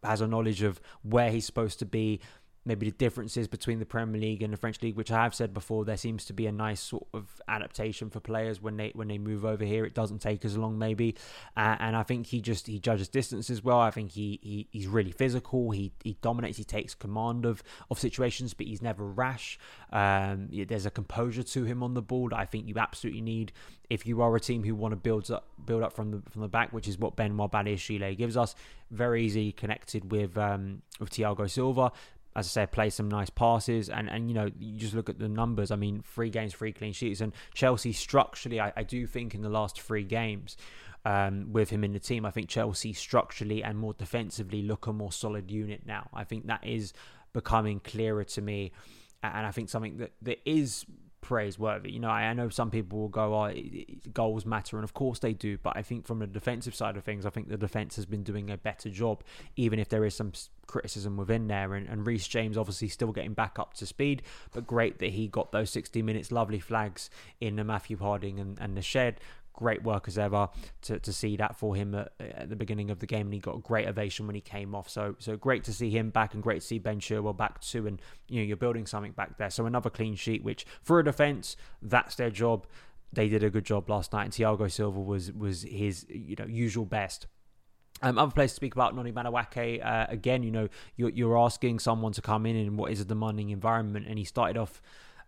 has 0.04 0.22
a 0.22 0.28
knowledge 0.28 0.62
of 0.62 0.80
where 1.04 1.32
he's 1.32 1.46
supposed 1.46 1.80
to 1.80 1.86
be 1.86 2.20
maybe 2.66 2.90
the 2.90 2.96
differences 2.98 3.48
between 3.48 3.80
the 3.80 3.86
Premier 3.86 4.20
League 4.20 4.42
and 4.42 4.52
the 4.52 4.58
French 4.58 4.82
league, 4.82 4.96
which 4.96 5.12
I 5.12 5.24
have 5.24 5.36
said 5.36 5.54
before, 5.54 5.86
there 5.86 5.98
seems 5.98 6.26
to 6.26 6.34
be 6.34 6.48
a 6.48 6.52
nice 6.52 6.82
sort 6.82 7.06
of 7.14 7.42
adaptation 7.48 8.10
for 8.10 8.20
players 8.20 8.62
when 8.62 8.78
they 8.78 8.92
when 8.96 9.08
they 9.08 9.18
move 9.18 9.46
over 9.46 9.64
here. 9.64 9.86
It 9.86 9.94
doesn't 9.94 10.20
take 10.20 10.44
as 10.44 10.58
long, 10.58 10.80
maybe, 10.80 11.16
uh, 11.56 11.76
and 11.80 11.96
I 11.96 12.04
think 12.04 12.28
he 12.28 12.42
just 12.42 12.68
he 12.68 12.80
judges 12.80 13.08
distances 13.08 13.64
well. 13.64 13.80
I 13.80 13.92
think 13.92 14.12
he, 14.12 14.40
he 14.42 14.68
he's 14.72 14.88
really 14.88 15.12
physical. 15.12 15.72
He 15.72 15.92
he 16.04 16.18
dominates. 16.22 16.58
He 16.58 16.64
takes 16.64 16.96
command 16.96 17.46
of 17.46 17.64
of 17.92 18.00
situations, 18.00 18.54
but 18.54 18.66
he's 18.68 18.82
never 18.82 19.06
rash. 19.06 19.60
Um, 19.92 20.50
there's 20.52 20.86
a 20.86 20.92
composure 20.92 21.44
to 21.44 21.64
him 21.64 21.84
on 21.84 21.94
the 21.94 22.02
ball 22.02 22.30
that 22.30 22.40
I 22.40 22.46
think 22.46 22.68
you 22.68 22.76
absolutely 22.78 23.22
need 23.22 23.52
if 23.90 24.06
you 24.06 24.22
are 24.22 24.36
a 24.36 24.40
team 24.40 24.64
who 24.64 24.74
want 24.76 24.92
to 24.92 24.96
build 24.96 25.30
up 25.30 25.48
build 25.66 25.84
up 25.84 25.94
from 25.94 26.12
the 26.12 26.22
from 26.30 26.42
the 26.42 26.48
back, 26.48 26.74
which 26.74 26.88
is 26.88 26.98
what 26.98 27.16
Benoit 27.16 27.52
Badiashile 27.52 28.18
gives 28.18 28.36
us. 28.36 28.56
Very 28.92 29.24
easy 29.24 29.52
connected 29.52 30.12
with 30.12 30.38
um, 30.38 30.82
with 31.00 31.10
Thiago 31.12 31.50
Silva 31.50 31.92
as 32.36 32.48
I 32.48 32.50
said, 32.50 32.72
play 32.72 32.90
some 32.90 33.10
nice 33.10 33.30
passes, 33.30 33.90
and 33.90 34.10
and 34.10 34.30
you 34.30 34.36
know 34.36 34.50
you 34.60 34.78
just 34.78 34.94
look 34.94 35.10
at 35.10 35.20
the 35.20 35.30
numbers. 35.30 35.72
I 35.72 35.76
mean, 35.76 36.04
three 36.04 36.30
games, 36.30 36.54
three 36.54 36.74
clean 36.74 36.94
sheets, 36.94 37.22
and 37.22 37.34
Chelsea 37.54 37.94
structurally, 37.94 38.60
I, 38.60 38.74
I 38.76 38.84
do 38.84 39.08
think 39.08 39.34
in 39.34 39.42
the 39.42 39.50
last 39.50 39.80
three 39.80 40.04
games. 40.04 40.58
Um, 41.08 41.54
with 41.54 41.70
him 41.70 41.84
in 41.84 41.94
the 41.94 42.00
team, 42.00 42.26
I 42.26 42.32
think 42.32 42.50
Chelsea 42.50 42.92
structurally 42.92 43.64
and 43.64 43.78
more 43.78 43.94
defensively 43.94 44.64
look 44.64 44.88
a 44.88 44.92
more 44.92 45.12
solid 45.12 45.52
unit 45.52 45.84
now. 45.86 46.10
I 46.12 46.24
think 46.24 46.48
that 46.48 46.66
is 46.66 46.94
becoming 47.32 47.80
clearer 47.80 48.24
to 48.24 48.42
me, 48.42 48.72
and 49.22 49.46
I 49.46 49.52
think 49.52 49.70
something 49.70 49.98
that, 49.98 50.14
that 50.24 50.40
is 50.50 50.84
praiseworthy. 51.26 51.92
You 51.92 52.00
know, 52.00 52.10
I, 52.10 52.22
I 52.22 52.34
know 52.34 52.50
some 52.50 52.70
people 52.70 53.00
will 53.00 53.10
go, 53.10 53.34
"Oh, 53.34 53.52
goals 54.14 54.46
matter," 54.46 54.78
and 54.78 54.84
of 54.84 54.94
course 54.94 55.18
they 55.18 55.34
do. 55.34 55.58
But 55.58 55.76
I 55.76 55.82
think 55.82 56.06
from 56.06 56.20
the 56.20 56.28
defensive 56.28 56.76
side 56.76 56.98
of 56.98 57.04
things, 57.04 57.26
I 57.26 57.32
think 57.32 57.50
the 57.50 57.58
defense 57.58 57.96
has 57.96 58.06
been 58.06 58.22
doing 58.22 58.52
a 58.52 58.58
better 58.58 58.90
job, 58.90 59.24
even 59.56 59.80
if 59.80 59.90
there 59.90 60.06
is 60.06 60.14
some 60.14 60.34
criticism 60.68 61.18
within 61.18 61.48
there. 61.48 61.74
And, 61.74 61.90
and 61.90 62.06
Reece 62.06 62.28
James 62.28 62.58
obviously 62.58 62.90
still 62.90 63.12
getting 63.12 63.34
back 63.34 63.58
up 63.58 63.74
to 63.76 63.88
speed, 63.88 64.22
but 64.54 64.68
great 64.68 65.00
that 65.00 65.10
he 65.10 65.28
got 65.28 65.52
those 65.52 65.72
60 65.72 66.04
minutes. 66.04 66.32
Lovely 66.32 66.60
flags 66.60 67.10
in 67.42 67.56
the 67.56 67.64
Matthew 67.64 67.98
Harding 67.98 68.40
and, 68.40 68.60
and 68.62 68.78
the 68.78 68.84
shed 68.84 69.20
great 69.56 69.84
work 69.84 70.08
as 70.08 70.18
ever 70.18 70.50
to, 70.82 71.00
to 71.00 71.14
see 71.14 71.36
that 71.38 71.56
for 71.58 71.76
him 71.76 71.96
at, 71.96 72.12
at, 72.20 72.50
the 72.50 72.56
beginning 72.56 72.90
of 72.90 73.00
the 73.00 73.06
game, 73.06 73.28
and 73.28 73.34
he 73.34 73.40
got 73.40 73.56
a 73.56 73.60
great 73.60 73.88
ovation 73.88 74.28
when 74.28 74.36
he 74.36 74.42
came 74.42 74.76
off. 74.76 74.90
So 74.90 75.16
so 75.20 75.38
great 75.38 75.64
to 75.66 75.74
see 75.74 75.90
him 75.90 76.10
back, 76.10 76.34
and 76.34 76.44
great 76.44 76.62
to 76.62 76.68
see 76.68 76.80
Ben 76.80 77.00
Chilwell 77.00 77.36
back 77.36 77.62
too. 77.62 77.88
And 77.88 78.02
you 78.30 78.40
know 78.40 78.46
you're 78.46 78.58
building 78.58 78.86
something 78.86 79.12
back 79.12 79.38
there. 79.38 79.50
So 79.50 79.66
another 79.66 79.90
clean 79.90 80.16
sheet, 80.16 80.44
which 80.44 80.66
for 80.82 81.00
a 81.00 81.04
defence, 81.04 81.56
that's 81.82 82.16
their 82.16 82.30
job. 82.30 82.68
They 83.14 83.30
did 83.30 83.44
a 83.44 83.50
good 83.50 83.66
job 83.66 83.90
last 83.90 84.14
night, 84.14 84.26
and 84.26 84.34
Thiago 84.34 84.72
Silva 84.72 85.00
was 85.00 85.32
was 85.32 85.64
his 85.64 86.06
you 86.10 86.36
know 86.38 86.46
usual 86.46 86.86
best. 86.86 87.28
Um, 88.02 88.18
other 88.18 88.32
players 88.32 88.52
to 88.52 88.56
speak 88.56 88.76
about, 88.76 88.94
Noni 88.94 89.14
Madueke. 89.14 89.84
Uh, 89.84 90.06
again, 90.10 90.44
you 90.44 90.52
know, 90.52 90.68
you're, 90.98 91.12
you're 91.12 91.38
asking 91.38 91.80
someone 91.80 92.12
to 92.12 92.22
come 92.22 92.46
in 92.46 92.58
in 92.58 92.76
what 92.76 92.92
is 92.92 93.00
a 93.00 93.06
demanding 93.06 93.52
environment, 93.52 94.06
and 94.10 94.20
he 94.20 94.26
started 94.26 94.58
off 94.58 94.82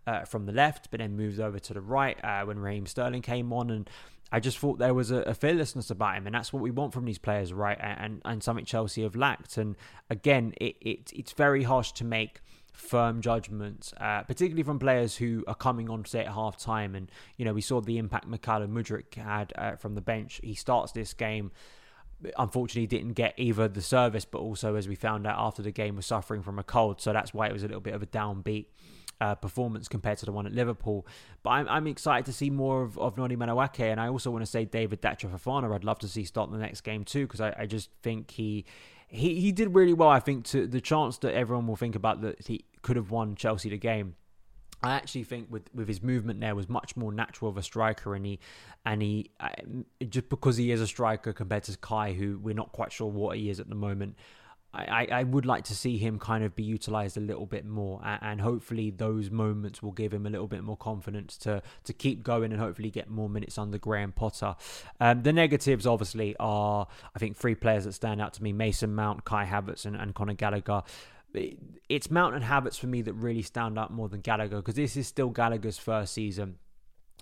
uh, 0.08 0.24
from 0.24 0.46
the 0.46 0.52
left, 0.52 0.90
but 0.90 1.00
then 1.00 1.16
moved 1.16 1.38
over 1.38 1.58
to 1.58 1.74
the 1.74 1.80
right 1.80 2.22
uh, 2.24 2.42
when 2.44 2.58
Raheem 2.58 2.86
Sterling 2.86 3.22
came 3.22 3.52
on, 3.52 3.70
and 3.70 3.90
I 4.30 4.40
just 4.40 4.58
thought 4.58 4.78
there 4.78 4.94
was 4.94 5.10
a, 5.10 5.22
a, 5.22 5.34
fearlessness 5.34 5.90
about 5.90 6.16
him, 6.16 6.26
and 6.26 6.34
that's 6.34 6.52
what 6.52 6.62
we 6.62 6.70
want 6.70 6.92
from 6.92 7.06
these 7.06 7.18
players, 7.18 7.52
right? 7.52 7.78
And 7.80 8.20
and 8.24 8.42
something 8.42 8.64
Chelsea 8.64 9.02
have 9.02 9.16
lacked. 9.16 9.56
And 9.56 9.76
again, 10.10 10.52
it, 10.60 10.76
it 10.80 11.12
it's 11.14 11.32
very 11.32 11.62
harsh 11.62 11.92
to 11.92 12.04
make 12.04 12.40
firm 12.72 13.20
judgments, 13.20 13.92
uh, 13.98 14.22
particularly 14.22 14.62
from 14.62 14.78
players 14.78 15.16
who 15.16 15.44
are 15.46 15.54
coming 15.54 15.88
on 15.88 16.04
say 16.04 16.20
at 16.20 16.32
half 16.32 16.58
time. 16.58 16.94
And 16.94 17.10
you 17.36 17.44
know, 17.44 17.54
we 17.54 17.62
saw 17.62 17.80
the 17.80 17.98
impact 17.98 18.28
Mykhailo 18.28 18.68
Mudryk 18.68 19.14
had 19.14 19.52
uh, 19.56 19.76
from 19.76 19.94
the 19.94 20.02
bench. 20.02 20.40
He 20.42 20.54
starts 20.54 20.92
this 20.92 21.14
game. 21.14 21.50
Unfortunately, 22.36 22.86
didn't 22.86 23.12
get 23.12 23.32
either 23.36 23.68
the 23.68 23.80
service, 23.80 24.24
but 24.24 24.38
also, 24.40 24.74
as 24.74 24.88
we 24.88 24.94
found 24.94 25.26
out 25.26 25.38
after 25.38 25.62
the 25.62 25.70
game, 25.70 25.96
was 25.96 26.04
suffering 26.04 26.42
from 26.42 26.58
a 26.58 26.64
cold. 26.64 27.00
So 27.00 27.12
that's 27.12 27.32
why 27.32 27.46
it 27.46 27.52
was 27.52 27.62
a 27.62 27.66
little 27.66 27.80
bit 27.80 27.94
of 27.94 28.02
a 28.02 28.06
downbeat 28.06 28.66
uh, 29.20 29.34
performance 29.34 29.88
compared 29.88 30.18
to 30.18 30.26
the 30.26 30.32
one 30.32 30.46
at 30.46 30.52
Liverpool. 30.52 31.06
But 31.42 31.50
I'm, 31.50 31.68
I'm 31.68 31.86
excited 31.86 32.26
to 32.26 32.32
see 32.32 32.50
more 32.50 32.82
of, 32.82 32.98
of 32.98 33.16
Noni 33.16 33.36
Madueke, 33.36 33.80
and 33.80 34.00
I 34.00 34.08
also 34.08 34.30
want 34.30 34.42
to 34.42 34.50
say 34.50 34.64
David 34.64 35.02
Datro 35.02 35.30
Fofana. 35.30 35.74
I'd 35.74 35.84
love 35.84 35.98
to 36.00 36.08
see 36.08 36.24
start 36.24 36.50
the 36.50 36.58
next 36.58 36.82
game 36.82 37.04
too, 37.04 37.26
because 37.26 37.40
I, 37.40 37.54
I 37.58 37.66
just 37.66 37.90
think 38.02 38.30
he 38.30 38.64
he 39.08 39.40
he 39.40 39.52
did 39.52 39.74
really 39.74 39.94
well. 39.94 40.08
I 40.08 40.20
think 40.20 40.44
to 40.46 40.66
the 40.66 40.80
chance 40.80 41.18
that 41.18 41.34
everyone 41.34 41.66
will 41.66 41.76
think 41.76 41.94
about 41.94 42.20
that 42.22 42.46
he 42.46 42.64
could 42.82 42.96
have 42.96 43.10
won 43.10 43.34
Chelsea 43.34 43.70
the 43.70 43.78
game. 43.78 44.14
I 44.80 44.92
actually 44.92 45.24
think 45.24 45.48
with, 45.50 45.64
with 45.74 45.88
his 45.88 46.04
movement 46.04 46.38
there 46.40 46.54
was 46.54 46.68
much 46.68 46.96
more 46.96 47.10
natural 47.10 47.50
of 47.50 47.56
a 47.56 47.62
striker, 47.62 48.14
and 48.14 48.24
he 48.24 48.38
and 48.86 49.02
he 49.02 49.30
just 50.08 50.28
because 50.28 50.56
he 50.56 50.70
is 50.70 50.80
a 50.80 50.86
striker 50.86 51.32
compared 51.32 51.64
to 51.64 51.76
Kai, 51.78 52.12
who 52.12 52.38
we're 52.38 52.54
not 52.54 52.70
quite 52.70 52.92
sure 52.92 53.10
what 53.10 53.36
he 53.36 53.50
is 53.50 53.58
at 53.58 53.68
the 53.68 53.74
moment. 53.74 54.14
I, 54.74 55.08
I 55.10 55.22
would 55.22 55.46
like 55.46 55.64
to 55.64 55.74
see 55.74 55.96
him 55.96 56.18
kind 56.18 56.44
of 56.44 56.54
be 56.54 56.62
utilized 56.62 57.16
a 57.16 57.20
little 57.20 57.46
bit 57.46 57.64
more, 57.64 58.02
and 58.04 58.38
hopefully 58.38 58.90
those 58.90 59.30
moments 59.30 59.82
will 59.82 59.92
give 59.92 60.12
him 60.12 60.26
a 60.26 60.30
little 60.30 60.46
bit 60.46 60.62
more 60.62 60.76
confidence 60.76 61.38
to 61.38 61.62
to 61.84 61.92
keep 61.94 62.22
going 62.22 62.52
and 62.52 62.60
hopefully 62.60 62.90
get 62.90 63.08
more 63.08 63.30
minutes 63.30 63.56
under 63.56 63.78
Graham 63.78 64.12
Potter. 64.12 64.56
Um, 65.00 65.22
the 65.22 65.32
negatives 65.32 65.86
obviously 65.86 66.36
are, 66.38 66.86
I 67.16 67.18
think, 67.18 67.36
three 67.36 67.54
players 67.54 67.84
that 67.84 67.92
stand 67.92 68.20
out 68.20 68.34
to 68.34 68.42
me: 68.42 68.52
Mason 68.52 68.94
Mount, 68.94 69.24
Kai 69.24 69.46
Havertz, 69.46 69.86
and, 69.86 69.96
and 69.96 70.14
Conor 70.14 70.34
Gallagher. 70.34 70.82
It's 71.88 72.10
Mount 72.10 72.34
and 72.34 72.44
Havertz 72.44 72.78
for 72.78 72.88
me 72.88 73.00
that 73.02 73.14
really 73.14 73.42
stand 73.42 73.78
out 73.78 73.90
more 73.90 74.08
than 74.08 74.20
Gallagher 74.20 74.56
because 74.56 74.74
this 74.74 74.96
is 74.96 75.06
still 75.06 75.30
Gallagher's 75.30 75.78
first 75.78 76.12
season. 76.12 76.56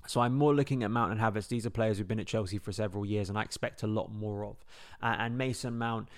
So 0.08 0.20
I'm 0.20 0.34
more 0.34 0.54
looking 0.54 0.82
at 0.82 0.90
Mount 0.90 1.12
and 1.12 1.20
Havertz. 1.20 1.48
These 1.48 1.66
are 1.66 1.70
players 1.70 1.98
who've 1.98 2.08
been 2.08 2.20
at 2.20 2.26
Chelsea 2.26 2.58
for 2.58 2.72
several 2.72 3.06
years, 3.06 3.28
and 3.28 3.38
I 3.38 3.42
expect 3.42 3.82
a 3.82 3.86
lot 3.86 4.12
more 4.12 4.44
of. 4.44 4.56
Uh, 5.00 5.16
and 5.18 5.38
Mason 5.38 5.78
Mount 5.78 6.08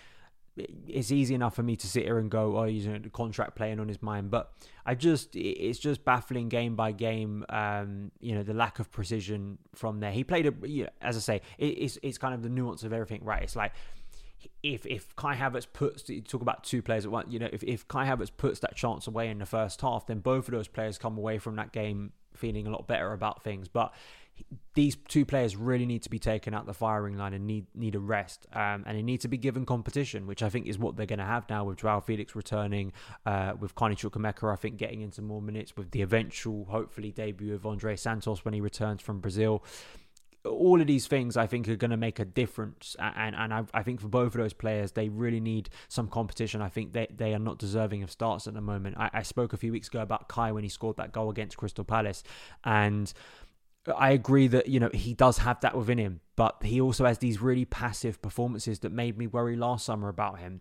it's 0.87 1.11
easy 1.11 1.35
enough 1.35 1.55
for 1.55 1.62
me 1.62 1.77
to 1.77 1.87
sit 1.87 2.05
here 2.05 2.19
and 2.19 2.31
go, 2.31 2.59
oh, 2.59 2.65
he's 2.65 2.87
a 2.87 3.00
contract 3.12 3.55
playing 3.55 3.81
on 3.81 3.88
his 3.88 4.03
mind. 4.03 4.31
But 4.31 4.53
I 4.85 4.95
just, 4.95 5.35
it's 5.37 5.79
just 5.79 6.05
baffling 6.05 6.49
game 6.49 6.77
by 6.77 6.93
game. 6.93 7.45
Um, 7.49 8.11
you 8.21 8.35
know, 8.35 8.43
the 8.43 8.55
lack 8.55 8.79
of 8.79 8.91
precision 8.91 9.59
from 9.75 10.00
there. 10.00 10.12
He 10.12 10.25
played 10.25 10.47
a, 10.47 10.55
you 10.67 10.85
know, 10.85 10.91
as 11.00 11.17
I 11.17 11.21
say, 11.21 11.43
it's 11.59 11.99
it's 12.03 12.19
kind 12.19 12.35
of 12.35 12.43
the 12.43 12.49
nuance 12.49 12.83
of 12.83 12.93
everything, 12.93 13.25
right? 13.25 13.43
It's 13.43 13.57
like 13.57 13.73
if 14.62 14.87
if 14.87 15.15
Kai 15.17 15.37
Havertz 15.37 15.67
puts, 15.73 16.09
you 16.09 16.21
talk 16.21 16.43
about 16.43 16.65
two 16.65 16.83
players 16.83 17.05
at 17.05 17.11
once. 17.11 17.29
You 17.31 17.38
know, 17.38 17.49
if 17.53 17.62
if 17.62 17.87
Kai 17.88 18.07
Havertz 18.07 18.31
puts 18.37 18.61
that 18.61 18.77
chance 18.77 19.07
away 19.07 19.29
in 19.29 19.38
the 19.38 19.47
first 19.47 19.81
half, 19.81 20.07
then 20.07 20.21
both 20.21 20.49
of 20.49 20.53
those 20.53 20.69
players 20.69 20.99
come 20.99 21.19
away 21.19 21.38
from 21.38 21.57
that 21.57 21.73
game 21.73 22.12
feeling 22.35 22.67
a 22.67 22.71
lot 22.71 22.87
better 22.87 23.12
about 23.12 23.43
things. 23.43 23.69
But 23.69 23.93
these 24.75 24.97
two 25.09 25.25
players 25.25 25.57
really 25.57 25.87
need 25.87 26.02
to 26.02 26.11
be 26.11 26.21
taken 26.21 26.54
out 26.54 26.66
the 26.66 26.75
firing 26.75 27.16
line 27.16 27.35
and 27.35 27.47
need 27.47 27.66
need 27.75 27.95
a 27.95 27.99
rest, 27.99 28.47
um, 28.52 28.85
and 28.87 28.97
they 28.97 29.02
need 29.02 29.21
to 29.21 29.28
be 29.28 29.37
given 29.37 29.66
competition, 29.66 30.26
which 30.26 30.42
I 30.42 30.49
think 30.49 30.66
is 30.66 30.78
what 30.78 30.97
they're 30.97 31.07
going 31.07 31.18
to 31.18 31.25
have 31.25 31.49
now 31.50 31.64
with 31.64 31.78
Joao 31.78 32.00
Felix 32.00 32.37
returning, 32.37 32.92
uh, 33.26 33.54
with 33.59 33.75
Carney 33.75 33.97
Chukwuemeka, 33.97 34.52
I 34.52 34.57
think 34.57 34.76
getting 34.76 35.00
into 35.00 35.21
more 35.21 35.42
minutes, 35.42 35.76
with 35.76 35.90
the 35.90 36.02
eventual 36.02 36.66
hopefully 36.66 37.11
debut 37.11 37.54
of 37.54 37.66
Andrey 37.66 37.97
Santos 37.97 38.45
when 38.45 38.54
he 38.54 38.61
returns 38.61 39.02
from 39.02 39.21
Brazil. 39.21 39.64
All 40.45 40.80
of 40.80 40.87
these 40.87 41.09
things 41.09 41.37
I 41.37 41.49
think 41.49 41.68
are 41.68 41.75
going 41.75 41.90
to 41.90 41.97
make 41.97 42.21
a 42.21 42.25
difference, 42.25 42.95
and 43.00 43.35
and 43.35 43.52
I, 43.52 43.64
I 43.75 43.83
think 43.83 44.00
for 44.00 44.09
both 44.09 44.35
of 44.37 44.40
those 44.40 44.52
players 44.52 44.92
they 44.92 45.09
really 45.09 45.40
need 45.40 45.68
some 45.88 46.07
competition. 46.07 46.62
I 46.62 46.68
think 46.68 46.92
they, 46.92 47.09
they 47.11 47.35
are 47.35 47.40
not 47.40 47.59
deserving 47.59 48.04
of 48.04 48.11
starts 48.12 48.47
at 48.47 48.54
the 48.54 48.61
moment. 48.61 48.97
I, 48.97 49.11
I 49.12 49.23
spoke 49.25 49.52
a 49.52 49.57
few 49.57 49.73
weeks 49.73 49.88
ago 49.88 50.00
about 50.00 50.28
Kai 50.28 50.52
when 50.52 50.62
he 50.62 50.71
scored 50.71 50.97
that 50.99 51.11
goal 51.11 51.30
against 51.30 51.57
Crystal 51.57 51.85
Palace, 51.85 52.23
and 52.62 53.12
I 53.97 54.11
agree 54.11 54.47
that 54.49 54.68
you 54.68 54.80
know 54.80 54.90
he 54.92 55.14
does 55.14 55.38
have 55.38 55.61
that 55.61 55.76
within 55.76 55.99
him, 55.99 56.21
but 56.37 56.57
he 56.62 56.80
also 56.80 57.04
has 57.04 57.18
these 57.18 57.40
really 57.40 57.64
passive 57.64 58.21
performances 58.23 58.80
that 58.80 58.92
made 58.92 59.18
me 59.18 59.26
worry 59.26 59.57
last 59.57 59.85
summer 59.85 60.09
about 60.09 60.38
him. 60.38 60.61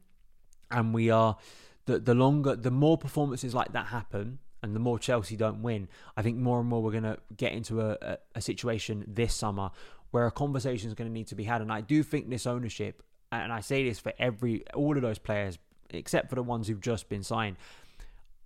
And 0.69 0.93
we 0.93 1.09
are 1.09 1.37
the 1.85 1.99
the 1.99 2.13
longer, 2.13 2.55
the 2.55 2.71
more 2.71 2.97
performances 2.97 3.53
like 3.53 3.73
that 3.73 3.87
happen, 3.87 4.39
and 4.61 4.75
the 4.75 4.79
more 4.79 4.99
Chelsea 4.99 5.35
don't 5.35 5.61
win, 5.61 5.87
I 6.15 6.21
think 6.21 6.37
more 6.37 6.59
and 6.59 6.67
more 6.67 6.81
we're 6.81 6.91
going 6.91 7.03
to 7.03 7.17
get 7.35 7.53
into 7.53 7.81
a, 7.81 7.97
a, 8.01 8.17
a 8.35 8.41
situation 8.41 9.05
this 9.07 9.33
summer 9.33 9.71
where 10.11 10.25
a 10.25 10.31
conversation 10.31 10.87
is 10.87 10.93
going 10.93 11.09
to 11.09 11.13
need 11.13 11.27
to 11.27 11.35
be 11.35 11.43
had. 11.43 11.61
And 11.61 11.71
I 11.71 11.81
do 11.81 12.03
think 12.03 12.29
this 12.29 12.47
ownership, 12.47 13.03
and 13.31 13.51
I 13.51 13.59
say 13.61 13.87
this 13.87 13.99
for 13.99 14.13
every 14.19 14.63
all 14.73 14.95
of 14.95 15.01
those 15.01 15.19
players, 15.19 15.57
except 15.89 16.29
for 16.29 16.35
the 16.35 16.43
ones 16.43 16.67
who've 16.67 16.81
just 16.81 17.09
been 17.09 17.23
signed 17.23 17.57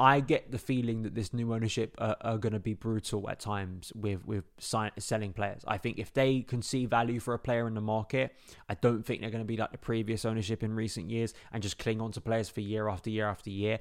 I 0.01 0.19
get 0.19 0.51
the 0.51 0.57
feeling 0.57 1.03
that 1.03 1.13
this 1.13 1.31
new 1.31 1.53
ownership 1.53 1.93
are, 1.99 2.17
are 2.21 2.39
going 2.39 2.53
to 2.53 2.59
be 2.59 2.73
brutal 2.73 3.29
at 3.29 3.39
times 3.39 3.93
with 3.93 4.25
with 4.25 4.45
selling 4.57 5.31
players. 5.31 5.61
I 5.67 5.77
think 5.77 5.99
if 5.99 6.11
they 6.11 6.41
can 6.41 6.63
see 6.63 6.87
value 6.87 7.19
for 7.19 7.35
a 7.35 7.39
player 7.39 7.67
in 7.67 7.75
the 7.75 7.81
market, 7.81 8.35
I 8.67 8.73
don't 8.73 9.05
think 9.05 9.21
they're 9.21 9.29
going 9.29 9.43
to 9.43 9.47
be 9.47 9.57
like 9.57 9.71
the 9.71 9.77
previous 9.77 10.25
ownership 10.25 10.63
in 10.63 10.73
recent 10.73 11.11
years 11.11 11.35
and 11.53 11.61
just 11.61 11.77
cling 11.77 12.01
on 12.01 12.11
to 12.13 12.21
players 12.21 12.49
for 12.49 12.61
year 12.61 12.89
after 12.89 13.11
year 13.11 13.27
after 13.27 13.51
year. 13.51 13.77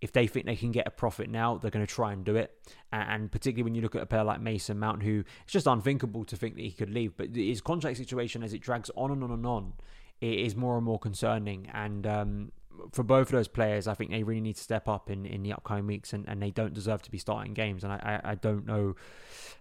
If 0.00 0.10
they 0.10 0.26
think 0.26 0.46
they 0.46 0.56
can 0.56 0.72
get 0.72 0.88
a 0.88 0.90
profit 0.90 1.30
now, 1.30 1.58
they're 1.58 1.70
going 1.70 1.86
to 1.86 1.94
try 1.94 2.12
and 2.12 2.24
do 2.24 2.34
it. 2.34 2.50
And 2.90 3.30
particularly 3.30 3.62
when 3.62 3.76
you 3.76 3.82
look 3.82 3.94
at 3.94 4.02
a 4.02 4.06
player 4.06 4.24
like 4.24 4.40
Mason 4.40 4.76
Mount, 4.76 5.04
who 5.04 5.22
it's 5.44 5.52
just 5.52 5.68
unthinkable 5.68 6.24
to 6.24 6.36
think 6.36 6.56
that 6.56 6.62
he 6.62 6.72
could 6.72 6.90
leave. 6.90 7.16
But 7.16 7.36
his 7.36 7.60
contract 7.60 7.96
situation, 7.96 8.42
as 8.42 8.52
it 8.54 8.60
drags 8.60 8.90
on 8.96 9.12
and 9.12 9.22
on 9.22 9.30
and 9.30 9.46
on, 9.46 9.74
it 10.20 10.36
is 10.36 10.56
more 10.56 10.76
and 10.76 10.84
more 10.84 10.98
concerning. 10.98 11.68
And 11.72 12.08
um, 12.08 12.52
for 12.92 13.02
both 13.02 13.28
of 13.28 13.32
those 13.32 13.48
players, 13.48 13.86
I 13.86 13.94
think 13.94 14.10
they 14.10 14.22
really 14.22 14.40
need 14.40 14.56
to 14.56 14.62
step 14.62 14.88
up 14.88 15.10
in, 15.10 15.26
in 15.26 15.42
the 15.42 15.52
upcoming 15.52 15.86
weeks, 15.86 16.12
and, 16.12 16.28
and 16.28 16.42
they 16.42 16.50
don't 16.50 16.74
deserve 16.74 17.02
to 17.02 17.10
be 17.10 17.18
starting 17.18 17.54
games. 17.54 17.84
And 17.84 17.92
I, 17.92 18.20
I, 18.24 18.30
I 18.32 18.34
don't 18.34 18.66
know 18.66 18.96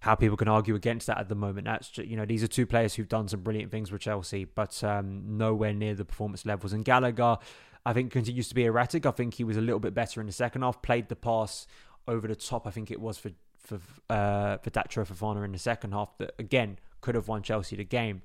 how 0.02 0.16
people 0.16 0.38
can 0.38 0.48
argue 0.48 0.76
against 0.76 1.08
that 1.08 1.18
at 1.18 1.30
the 1.30 1.36
moment. 1.36 1.66
That's 1.66 1.90
just, 1.90 2.08
you 2.08 2.16
know 2.18 2.26
these 2.26 2.44
are 2.44 2.48
two 2.48 2.66
players 2.66 2.96
who've 2.96 3.08
done 3.08 3.28
some 3.28 3.42
brilliant 3.42 3.72
things 3.72 3.92
with 3.92 4.02
Chelsea, 4.02 4.46
but 4.46 4.84
um, 4.84 5.38
nowhere 5.38 5.74
near 5.74 5.96
the 5.96 6.06
performance 6.06 6.46
levels. 6.46 6.74
And 6.74 6.86
Gallagher, 6.86 7.38
I 7.86 7.94
think 7.94 8.12
continues 8.12 8.50
to 8.50 8.56
be 8.56 8.66
erratic. 8.66 9.06
I 9.06 9.12
think 9.12 9.36
he 9.36 9.44
was 9.44 9.58
a 9.58 9.62
little 9.62 9.80
bit 9.80 9.94
better 9.94 10.22
in 10.22 10.28
the 10.28 10.34
second 10.34 10.62
half. 10.62 10.82
Played 10.82 11.10
the 11.10 11.16
pass 11.16 11.68
over 12.08 12.28
the 12.28 12.36
top. 12.36 12.68
I 12.68 12.72
think 12.72 12.92
it 12.92 13.00
was 13.00 13.18
for 13.18 13.32
for 13.60 13.80
uh, 14.10 14.58
for 14.58 14.70
Datro 14.70 15.46
in 15.46 15.52
the 15.52 15.60
second 15.60 15.92
half 15.92 16.18
that 16.18 16.34
again 16.40 16.80
could 17.02 17.16
have 17.16 17.28
won 17.28 17.42
Chelsea 17.42 17.76
the 17.76 17.84
game. 17.84 18.22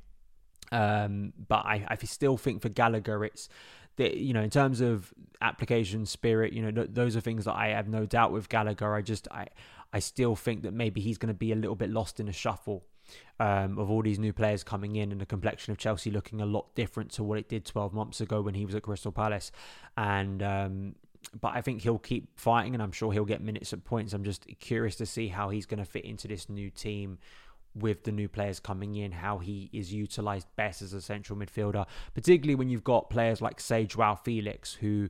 Um, 0.74 1.32
but 1.46 1.64
I, 1.64 1.86
I 1.88 1.96
still 2.04 2.36
think 2.36 2.60
for 2.60 2.68
Gallagher, 2.68 3.24
it's 3.24 3.48
you 3.96 4.32
know 4.32 4.42
in 4.42 4.50
terms 4.50 4.80
of 4.80 5.14
application 5.40 6.04
spirit, 6.04 6.52
you 6.52 6.62
know 6.62 6.72
th- 6.72 6.88
those 6.92 7.16
are 7.16 7.20
things 7.20 7.44
that 7.44 7.54
I 7.54 7.68
have 7.68 7.88
no 7.88 8.06
doubt 8.06 8.32
with 8.32 8.48
Gallagher. 8.48 8.92
I 8.92 9.00
just 9.00 9.28
I 9.30 9.46
I 9.92 10.00
still 10.00 10.34
think 10.34 10.62
that 10.62 10.74
maybe 10.74 11.00
he's 11.00 11.16
going 11.16 11.28
to 11.28 11.38
be 11.38 11.52
a 11.52 11.56
little 11.56 11.76
bit 11.76 11.90
lost 11.90 12.18
in 12.18 12.26
the 12.26 12.32
shuffle 12.32 12.84
um, 13.38 13.78
of 13.78 13.88
all 13.88 14.02
these 14.02 14.18
new 14.18 14.32
players 14.32 14.64
coming 14.64 14.96
in 14.96 15.12
and 15.12 15.20
the 15.20 15.26
complexion 15.26 15.70
of 15.70 15.78
Chelsea 15.78 16.10
looking 16.10 16.40
a 16.40 16.46
lot 16.46 16.74
different 16.74 17.12
to 17.12 17.22
what 17.22 17.38
it 17.38 17.48
did 17.48 17.64
12 17.64 17.92
months 17.92 18.20
ago 18.20 18.40
when 18.40 18.54
he 18.54 18.64
was 18.64 18.74
at 18.74 18.82
Crystal 18.82 19.12
Palace. 19.12 19.52
And 19.96 20.42
um, 20.42 20.94
but 21.40 21.52
I 21.54 21.60
think 21.60 21.82
he'll 21.82 21.98
keep 21.98 22.38
fighting, 22.38 22.74
and 22.74 22.82
I'm 22.82 22.92
sure 22.92 23.12
he'll 23.12 23.24
get 23.24 23.40
minutes 23.40 23.72
at 23.72 23.84
points. 23.84 24.12
I'm 24.12 24.24
just 24.24 24.46
curious 24.58 24.96
to 24.96 25.06
see 25.06 25.28
how 25.28 25.50
he's 25.50 25.66
going 25.66 25.78
to 25.78 25.84
fit 25.84 26.04
into 26.04 26.26
this 26.26 26.48
new 26.48 26.70
team 26.70 27.18
with 27.74 28.04
the 28.04 28.12
new 28.12 28.28
players 28.28 28.60
coming 28.60 28.94
in, 28.96 29.12
how 29.12 29.38
he 29.38 29.68
is 29.72 29.92
utilised 29.92 30.46
best 30.56 30.82
as 30.82 30.92
a 30.92 31.00
central 31.00 31.38
midfielder, 31.38 31.86
particularly 32.14 32.54
when 32.54 32.68
you've 32.68 32.84
got 32.84 33.10
players 33.10 33.40
like 33.40 33.60
say 33.60 33.84
Joao 33.84 34.14
Felix, 34.14 34.74
who 34.74 35.08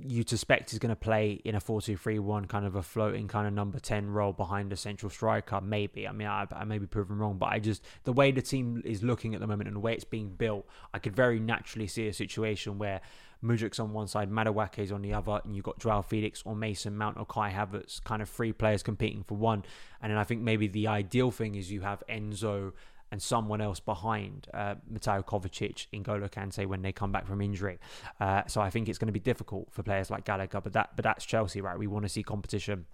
you 0.00 0.24
suspect 0.26 0.72
is 0.72 0.78
going 0.78 0.90
to 0.90 0.96
play 0.96 1.40
in 1.44 1.54
a 1.54 1.60
4-2-3-1 1.60 2.48
kind 2.48 2.64
of 2.64 2.76
a 2.76 2.82
floating 2.82 3.28
kind 3.28 3.46
of 3.46 3.52
number 3.52 3.78
10 3.78 4.08
role 4.08 4.32
behind 4.32 4.72
a 4.72 4.76
central 4.76 5.10
striker 5.10 5.60
maybe 5.60 6.08
i 6.08 6.12
mean 6.12 6.28
I, 6.28 6.46
I, 6.50 6.64
may 6.64 6.78
be 6.78 6.86
proven 6.86 7.18
wrong 7.18 7.36
but 7.36 7.50
i 7.50 7.58
just 7.58 7.84
the 8.04 8.12
way 8.12 8.30
the 8.30 8.40
team 8.40 8.80
is 8.86 9.02
looking 9.02 9.34
at 9.34 9.40
the 9.40 9.46
moment 9.46 9.68
and 9.68 9.76
the 9.76 9.80
way 9.80 9.92
it's 9.92 10.04
being 10.04 10.30
built 10.30 10.66
i 10.94 10.98
could 10.98 11.14
very 11.14 11.38
naturally 11.38 11.86
see 11.86 12.08
a 12.08 12.12
situation 12.12 12.78
where 12.78 13.02
Mudryk's 13.44 13.80
on 13.80 13.92
one 13.92 14.06
side, 14.06 14.30
Madueke's 14.30 14.92
on 14.92 15.02
the 15.02 15.14
other, 15.14 15.40
and 15.44 15.56
you've 15.56 15.64
got 15.64 15.80
Joao 15.80 16.02
Felix 16.02 16.42
or 16.44 16.54
Mason 16.54 16.96
Mount 16.96 17.18
or 17.18 17.26
Kai 17.26 17.50
Havertz, 17.50 18.02
kind 18.04 18.22
of 18.22 18.28
three 18.28 18.52
players 18.52 18.82
competing 18.84 19.24
for 19.24 19.36
one. 19.36 19.64
And 20.00 20.12
then 20.12 20.18
I 20.18 20.22
think 20.22 20.42
maybe 20.42 20.68
the 20.68 20.86
ideal 20.86 21.32
thing 21.32 21.56
is 21.56 21.70
you 21.70 21.80
have 21.80 22.02
Enzo 22.08 22.72
and 23.12 23.22
someone 23.22 23.60
else 23.60 23.78
behind 23.78 24.48
uh, 24.54 24.74
Mateo 24.90 25.22
Kovacic, 25.22 25.86
N'Golo 25.92 26.30
Kante 26.30 26.66
when 26.66 26.80
they 26.80 26.92
come 26.92 27.12
back 27.12 27.26
from 27.26 27.42
injury. 27.42 27.78
Uh, 28.18 28.42
so 28.46 28.62
I 28.62 28.70
think 28.70 28.88
it's 28.88 28.98
going 28.98 29.06
to 29.06 29.12
be 29.12 29.20
difficult 29.20 29.68
for 29.70 29.82
players 29.82 30.10
like 30.10 30.24
Gallagher, 30.24 30.62
but 30.62 30.72
that 30.72 30.96
but 30.96 31.02
that's 31.04 31.26
Chelsea, 31.26 31.60
right? 31.60 31.78
We 31.78 31.86
want 31.86 32.06
to 32.06 32.08
see 32.08 32.22
competition. 32.22 32.86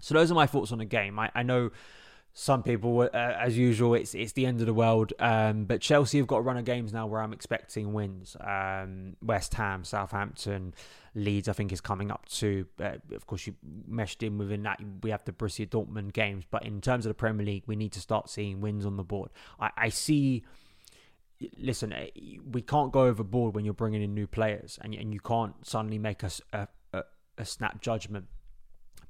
So 0.00 0.14
those 0.14 0.32
are 0.32 0.34
my 0.34 0.46
thoughts 0.46 0.72
on 0.72 0.78
the 0.78 0.84
game. 0.84 1.16
I, 1.18 1.30
I 1.32 1.44
know 1.44 1.70
some 2.34 2.62
people, 2.62 3.00
uh, 3.00 3.08
as 3.12 3.58
usual, 3.58 3.94
it's 3.94 4.14
it's 4.14 4.32
the 4.32 4.46
end 4.46 4.60
of 4.60 4.66
the 4.66 4.72
world. 4.72 5.12
Um, 5.18 5.64
but 5.64 5.82
Chelsea 5.82 6.16
have 6.16 6.26
got 6.26 6.38
a 6.38 6.40
run 6.40 6.56
of 6.56 6.64
games 6.64 6.92
now 6.92 7.06
where 7.06 7.20
I'm 7.20 7.34
expecting 7.34 7.92
wins. 7.92 8.36
Um, 8.40 9.16
West 9.22 9.52
Ham, 9.54 9.84
Southampton, 9.84 10.72
Leeds, 11.14 11.48
I 11.48 11.52
think 11.52 11.72
is 11.72 11.82
coming 11.82 12.10
up 12.10 12.26
to. 12.30 12.66
Uh, 12.80 12.96
of 13.14 13.26
course, 13.26 13.46
you 13.46 13.54
meshed 13.86 14.22
in 14.22 14.38
within 14.38 14.62
that. 14.62 14.80
We 15.02 15.10
have 15.10 15.24
the 15.24 15.32
Borussia 15.32 15.68
Dortmund 15.68 16.14
games, 16.14 16.44
but 16.50 16.64
in 16.64 16.80
terms 16.80 17.04
of 17.04 17.10
the 17.10 17.14
Premier 17.14 17.44
League, 17.44 17.64
we 17.66 17.76
need 17.76 17.92
to 17.92 18.00
start 18.00 18.30
seeing 18.30 18.62
wins 18.62 18.86
on 18.86 18.96
the 18.96 19.04
board. 19.04 19.30
I, 19.60 19.70
I 19.76 19.88
see. 19.90 20.42
Listen, 21.58 21.92
eh, 21.92 22.06
we 22.50 22.62
can't 22.62 22.92
go 22.92 23.02
overboard 23.02 23.54
when 23.54 23.64
you're 23.66 23.74
bringing 23.74 24.00
in 24.00 24.14
new 24.14 24.26
players, 24.26 24.78
and 24.80 24.94
and 24.94 25.12
you 25.12 25.20
can't 25.20 25.66
suddenly 25.66 25.98
make 25.98 26.22
a, 26.22 26.30
a, 26.54 27.02
a 27.36 27.44
snap 27.44 27.82
judgment 27.82 28.28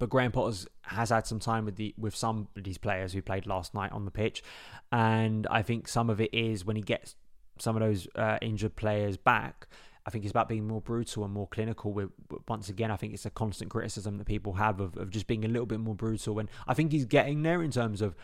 but 0.03 0.11
Graham 0.11 0.33
Potters 0.33 0.67
has 0.83 1.11
had 1.11 1.29
some 1.29 1.39
time 1.39 1.65
with 1.65 1.77
the 1.77 1.95
with 1.97 2.17
some 2.17 2.49
of 2.57 2.65
these 2.65 2.77
players 2.77 3.13
who 3.13 3.23
played 3.23 3.47
last 3.47 3.73
night 3.73 3.93
on 3.93 4.05
the 4.05 4.11
pitch, 4.11 4.43
and 4.91 5.47
I 5.49 5.63
think 5.63 5.87
some 5.87 6.11
of 6.11 6.21
it 6.21 6.35
is 6.35 6.65
when 6.65 6.75
he 6.75 6.83
gets 6.83 7.15
some 7.61 7.77
of 7.77 7.83
those 7.83 8.09
uh, 8.17 8.37
injured 8.43 8.75
players 8.75 9.17
back. 9.17 9.69
I 10.05 10.11
think 10.11 10.25
it's 10.25 10.33
about 10.33 10.49
being 10.49 10.67
more 10.67 10.81
brutal 10.81 11.23
and 11.23 11.33
more 11.33 11.47
clinical. 11.47 11.93
With 11.93 12.11
once 12.49 12.69
again, 12.69 12.91
I 12.91 12.97
think 12.97 13.15
it's 13.15 13.27
a 13.27 13.31
constant 13.31 13.71
criticism 13.71 14.19
that 14.19 14.27
people 14.27 14.55
have 14.55 14.81
of, 14.81 14.97
of 14.97 15.11
just 15.11 15.29
being 15.29 15.45
a 15.45 15.49
little 15.49 15.67
bit 15.67 15.79
more 15.79 15.95
brutal, 15.95 16.41
and 16.41 16.49
I 16.67 16.75
think 16.75 16.91
he's 16.91 17.05
getting 17.05 17.45
there 17.45 17.63
in 17.63 17.71
terms 17.71 18.03
of 18.03 18.17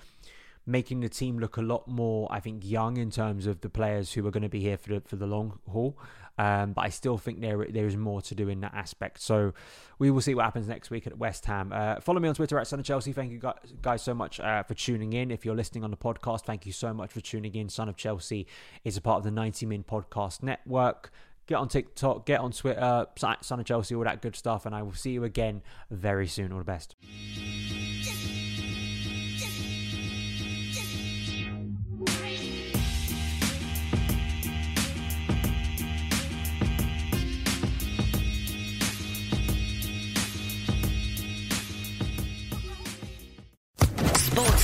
making 0.69 1.01
the 1.01 1.09
team 1.09 1.39
look 1.39 1.57
a 1.57 1.63
lot 1.63 1.89
more, 1.89 2.29
I 2.31 2.41
think, 2.41 2.63
young 2.65 2.99
in 2.99 3.11
terms 3.11 3.47
of 3.47 3.63
the 3.63 3.71
players 3.71 4.13
who 4.13 4.27
are 4.27 4.31
going 4.31 4.43
to 4.43 4.49
be 4.51 4.61
here 4.61 4.77
for 4.77 4.91
the 4.91 5.01
for 5.01 5.17
the 5.17 5.27
long 5.27 5.59
haul. 5.69 5.99
Um, 6.37 6.73
but 6.73 6.83
I 6.83 6.91
still 6.91 7.19
think 7.19 7.41
there 7.41 7.67
there 7.69 7.87
is 7.87 7.97
more 7.97 8.23
to 8.23 8.35
do 8.35 8.49
in 8.49 8.61
that 8.61 8.75
aspect. 8.75 9.21
So 9.21 9.55
we 9.99 10.11
will 10.11 10.21
see 10.21 10.35
what 10.35 10.45
happens 10.45 10.69
next 10.69 10.91
week 10.91 11.07
at 11.07 11.19
West 11.19 11.47
Ham. 11.47 11.73
Uh, 11.73 12.01
follow 12.01 12.21
me 12.21 12.29
on 12.29 12.35
Twitter 12.35 12.59
at 12.59 12.67
Son 12.67 12.79
of 12.79 12.85
Chelsea. 12.85 13.13
Thank 13.13 13.33
you 13.33 13.41
guys 13.83 14.03
so 14.03 14.15
much 14.15 14.39
uh, 14.39 14.63
for 14.63 14.75
tuning 14.75 15.15
in. 15.15 15.31
If 15.31 15.45
you're 15.45 15.57
listening 15.57 15.83
on 15.85 15.91
the 15.91 15.97
podcast, 15.97 16.43
thank 16.43 16.67
you 16.67 16.73
so 16.73 16.93
much 16.93 17.13
for 17.13 17.21
tuning 17.21 17.55
in. 17.55 17.69
Son 17.71 17.89
of 17.89 17.97
Chelsea 17.97 18.47
is 18.85 18.97
a 18.97 19.01
part 19.01 19.19
of 19.19 19.25
the 19.25 19.33
90 19.33 19.67
Min 19.67 19.83
Podcast 19.83 20.43
Network. 20.43 21.11
Get 21.47 21.57
on 21.57 21.69
TikTok, 21.69 22.27
get 22.27 22.41
on 22.41 22.53
Twitter, 22.53 23.07
Son 23.41 23.59
of 23.59 23.65
Chelsea, 23.65 23.95
all 23.95 24.05
that 24.05 24.21
good 24.21 24.37
stuff. 24.37 24.67
And 24.67 24.75
I 24.75 24.83
will 24.83 24.93
see 24.93 25.13
you 25.13 25.25
again 25.25 25.63
very 25.91 26.27
soon. 26.27 26.53
All 26.53 26.59
the 26.59 26.65
best. 26.65 26.95